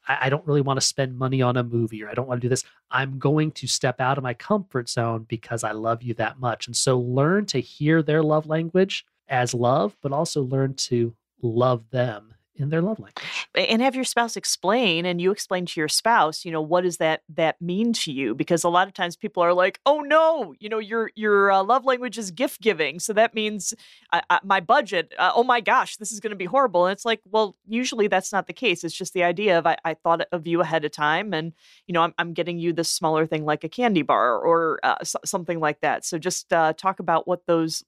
I, 0.07 0.29
don't 0.29 0.45
really 0.47 0.61
want 0.61 0.79
to 0.79 0.85
spend 0.85 1.17
money 1.17 1.41
on 1.43 1.57
a 1.57 1.63
movie 1.63 2.03
or 2.03 2.09
I 2.09 2.13
don't 2.13 2.27
want 2.27 2.41
to 2.41 2.45
do 2.45 2.49
this. 2.49 2.63
I'm 2.89 3.19
going 3.19 3.51
to 3.51 3.67
step 3.67 4.01
out 4.01 4.17
of 4.17 4.23
my 4.23 4.33
comfort 4.33 4.89
zone 4.89 5.25
because 5.29 5.63
I 5.63 5.71
love 5.71 6.01
you 6.01 6.15
that 6.15 6.39
much. 6.39 6.65
And 6.65 6.75
so 6.75 6.99
learn 6.99 7.45
to 7.47 7.61
hear 7.61 8.01
their 8.01 8.23
love 8.23 8.47
language 8.47 9.05
as 9.29 9.53
love, 9.53 9.95
but 10.01 10.11
also 10.11 10.41
learn 10.41 10.73
to 10.73 11.13
love 11.41 11.89
them 11.91 12.33
in 12.55 12.69
their 12.69 12.81
love 12.81 12.99
language. 12.99 13.47
And 13.55 13.81
have 13.81 13.95
your 13.95 14.03
spouse 14.03 14.35
explain 14.35 15.05
and 15.05 15.21
you 15.21 15.31
explain 15.31 15.65
to 15.65 15.79
your 15.79 15.87
spouse 15.87 16.43
you 16.43 16.51
know 16.51 16.61
what 16.61 16.81
does 16.81 16.97
that 16.97 17.21
that 17.29 17.61
mean 17.61 17.93
to 17.93 18.11
you? 18.11 18.35
Because 18.35 18.63
a 18.63 18.69
lot 18.69 18.87
of 18.87 18.93
times 18.93 19.15
people 19.15 19.43
are 19.43 19.53
like 19.53 19.79
oh 19.85 20.01
no 20.01 20.53
you 20.59 20.69
know 20.69 20.79
your 20.79 21.11
your 21.15 21.51
uh, 21.51 21.63
love 21.63 21.85
language 21.85 22.17
is 22.17 22.31
gift 22.31 22.61
giving 22.61 22.99
so 22.99 23.13
that 23.13 23.33
means 23.33 23.73
I, 24.11 24.21
I, 24.29 24.39
my 24.43 24.59
budget 24.59 25.13
uh, 25.17 25.31
oh 25.33 25.43
my 25.43 25.61
gosh 25.61 25.97
this 25.97 26.11
is 26.11 26.19
going 26.19 26.31
to 26.31 26.37
be 26.37 26.45
horrible. 26.45 26.85
And 26.85 26.93
it's 26.93 27.05
like 27.05 27.21
well 27.25 27.55
usually 27.67 28.07
that's 28.07 28.31
not 28.31 28.47
the 28.47 28.53
case. 28.53 28.83
It's 28.83 28.95
just 28.95 29.13
the 29.13 29.23
idea 29.23 29.57
of 29.57 29.65
I, 29.65 29.77
I 29.85 29.93
thought 29.93 30.21
of 30.31 30.45
you 30.45 30.61
ahead 30.61 30.85
of 30.85 30.91
time 30.91 31.33
and 31.33 31.53
you 31.87 31.93
know 31.93 32.01
I'm, 32.01 32.13
I'm 32.17 32.33
getting 32.33 32.59
you 32.59 32.73
this 32.73 32.89
smaller 32.91 33.25
thing 33.25 33.45
like 33.45 33.63
a 33.63 33.69
candy 33.69 34.01
bar 34.01 34.37
or 34.37 34.79
uh, 34.83 35.03
something 35.03 35.59
like 35.59 35.81
that. 35.81 36.05
So 36.05 36.17
just 36.17 36.51
uh, 36.51 36.73
talk 36.73 36.99
about 36.99 37.27
what 37.27 37.45
those 37.47 37.83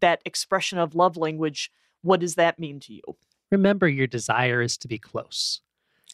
that 0.00 0.20
expression 0.24 0.78
of 0.78 0.94
love 0.94 1.16
language 1.16 1.70
what 2.02 2.20
does 2.20 2.36
that 2.36 2.58
mean 2.58 2.80
to 2.80 2.94
you 2.94 3.02
remember 3.50 3.88
your 3.88 4.06
desire 4.06 4.62
is 4.62 4.76
to 4.78 4.88
be 4.88 4.98
close. 4.98 5.60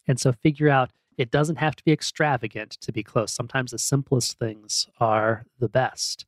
And 0.06 0.20
so 0.20 0.32
figure 0.32 0.68
out 0.68 0.90
it 1.18 1.30
doesn't 1.30 1.56
have 1.56 1.76
to 1.76 1.84
be 1.84 1.92
extravagant 1.92 2.72
to 2.72 2.92
be 2.92 3.02
close. 3.02 3.32
Sometimes 3.32 3.70
the 3.70 3.78
simplest 3.78 4.38
things 4.38 4.86
are 5.00 5.46
the 5.58 5.68
best. 5.68 6.26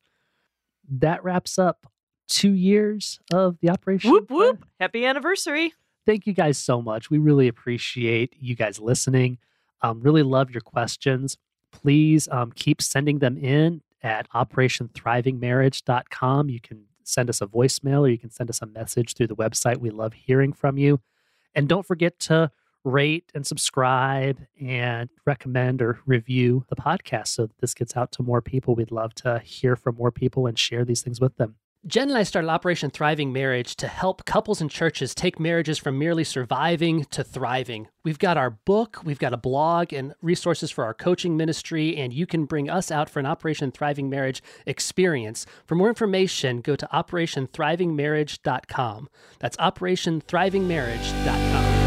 That 0.89 1.23
wraps 1.23 1.59
up 1.59 1.85
two 2.27 2.53
years 2.53 3.19
of 3.31 3.57
the 3.61 3.69
operation. 3.69 4.11
Whoop, 4.11 4.29
whoop. 4.29 4.65
Happy 4.79 5.05
anniversary. 5.05 5.73
Thank 6.05 6.25
you 6.25 6.33
guys 6.33 6.57
so 6.57 6.81
much. 6.81 7.09
We 7.09 7.19
really 7.19 7.47
appreciate 7.47 8.35
you 8.39 8.55
guys 8.55 8.79
listening. 8.79 9.37
Um, 9.81 10.01
really 10.01 10.23
love 10.23 10.51
your 10.51 10.61
questions. 10.61 11.37
Please 11.71 12.27
um, 12.31 12.51
keep 12.51 12.81
sending 12.81 13.19
them 13.19 13.37
in 13.37 13.81
at 14.01 14.29
operationthrivingmarriage.com. 14.31 16.49
You 16.49 16.59
can 16.59 16.85
send 17.09 17.29
us 17.29 17.41
a 17.41 17.47
voicemail 17.47 18.01
or 18.01 18.09
you 18.09 18.17
can 18.17 18.31
send 18.31 18.49
us 18.49 18.61
a 18.61 18.65
message 18.65 19.13
through 19.13 19.27
the 19.27 19.35
website. 19.35 19.77
We 19.77 19.89
love 19.89 20.13
hearing 20.13 20.53
from 20.53 20.77
you. 20.77 21.01
And 21.55 21.67
don't 21.67 21.85
forget 21.85 22.19
to 22.21 22.51
rate 22.83 23.31
and 23.33 23.45
subscribe 23.45 24.39
and 24.61 25.09
recommend 25.25 25.81
or 25.81 25.99
review 26.05 26.65
the 26.69 26.75
podcast 26.75 27.27
so 27.27 27.47
that 27.47 27.57
this 27.59 27.73
gets 27.73 27.97
out 27.97 28.11
to 28.13 28.23
more 28.23 28.41
people. 28.41 28.75
We'd 28.75 28.91
love 28.91 29.13
to 29.15 29.39
hear 29.39 29.75
from 29.75 29.95
more 29.95 30.11
people 30.11 30.47
and 30.47 30.57
share 30.57 30.85
these 30.85 31.01
things 31.01 31.19
with 31.19 31.35
them. 31.37 31.55
Jen 31.87 32.09
and 32.09 32.17
I 32.17 32.23
started 32.23 32.49
Operation 32.49 32.89
Thriving 32.89 33.31
Marriage 33.31 33.77
to 33.77 33.87
help 33.87 34.25
couples 34.25 34.59
and 34.59 34.69
churches 34.69 35.15
take 35.15 35.39
marriages 35.39 35.77
from 35.77 35.97
merely 35.97 36.25
surviving 36.25 37.05
to 37.05 37.23
thriving. 37.23 37.87
We've 38.03 38.19
got 38.19 38.35
our 38.35 38.49
book, 38.49 38.99
we've 39.05 39.17
got 39.17 39.33
a 39.33 39.37
blog, 39.37 39.93
and 39.93 40.13
resources 40.21 40.71
for 40.71 40.83
our 40.83 40.93
coaching 40.93 41.37
ministry, 41.37 41.95
and 41.95 42.11
you 42.11 42.27
can 42.27 42.43
bring 42.43 42.69
us 42.69 42.91
out 42.91 43.09
for 43.09 43.21
an 43.21 43.25
Operation 43.25 43.71
Thriving 43.71 44.09
Marriage 44.09 44.43
experience. 44.65 45.45
For 45.65 45.75
more 45.75 45.87
information, 45.87 46.59
go 46.59 46.75
to 46.75 46.85
operationthrivingmarriage.com. 46.91 49.09
That's 49.39 49.55
operationthrivingmarriage.com. 49.55 51.78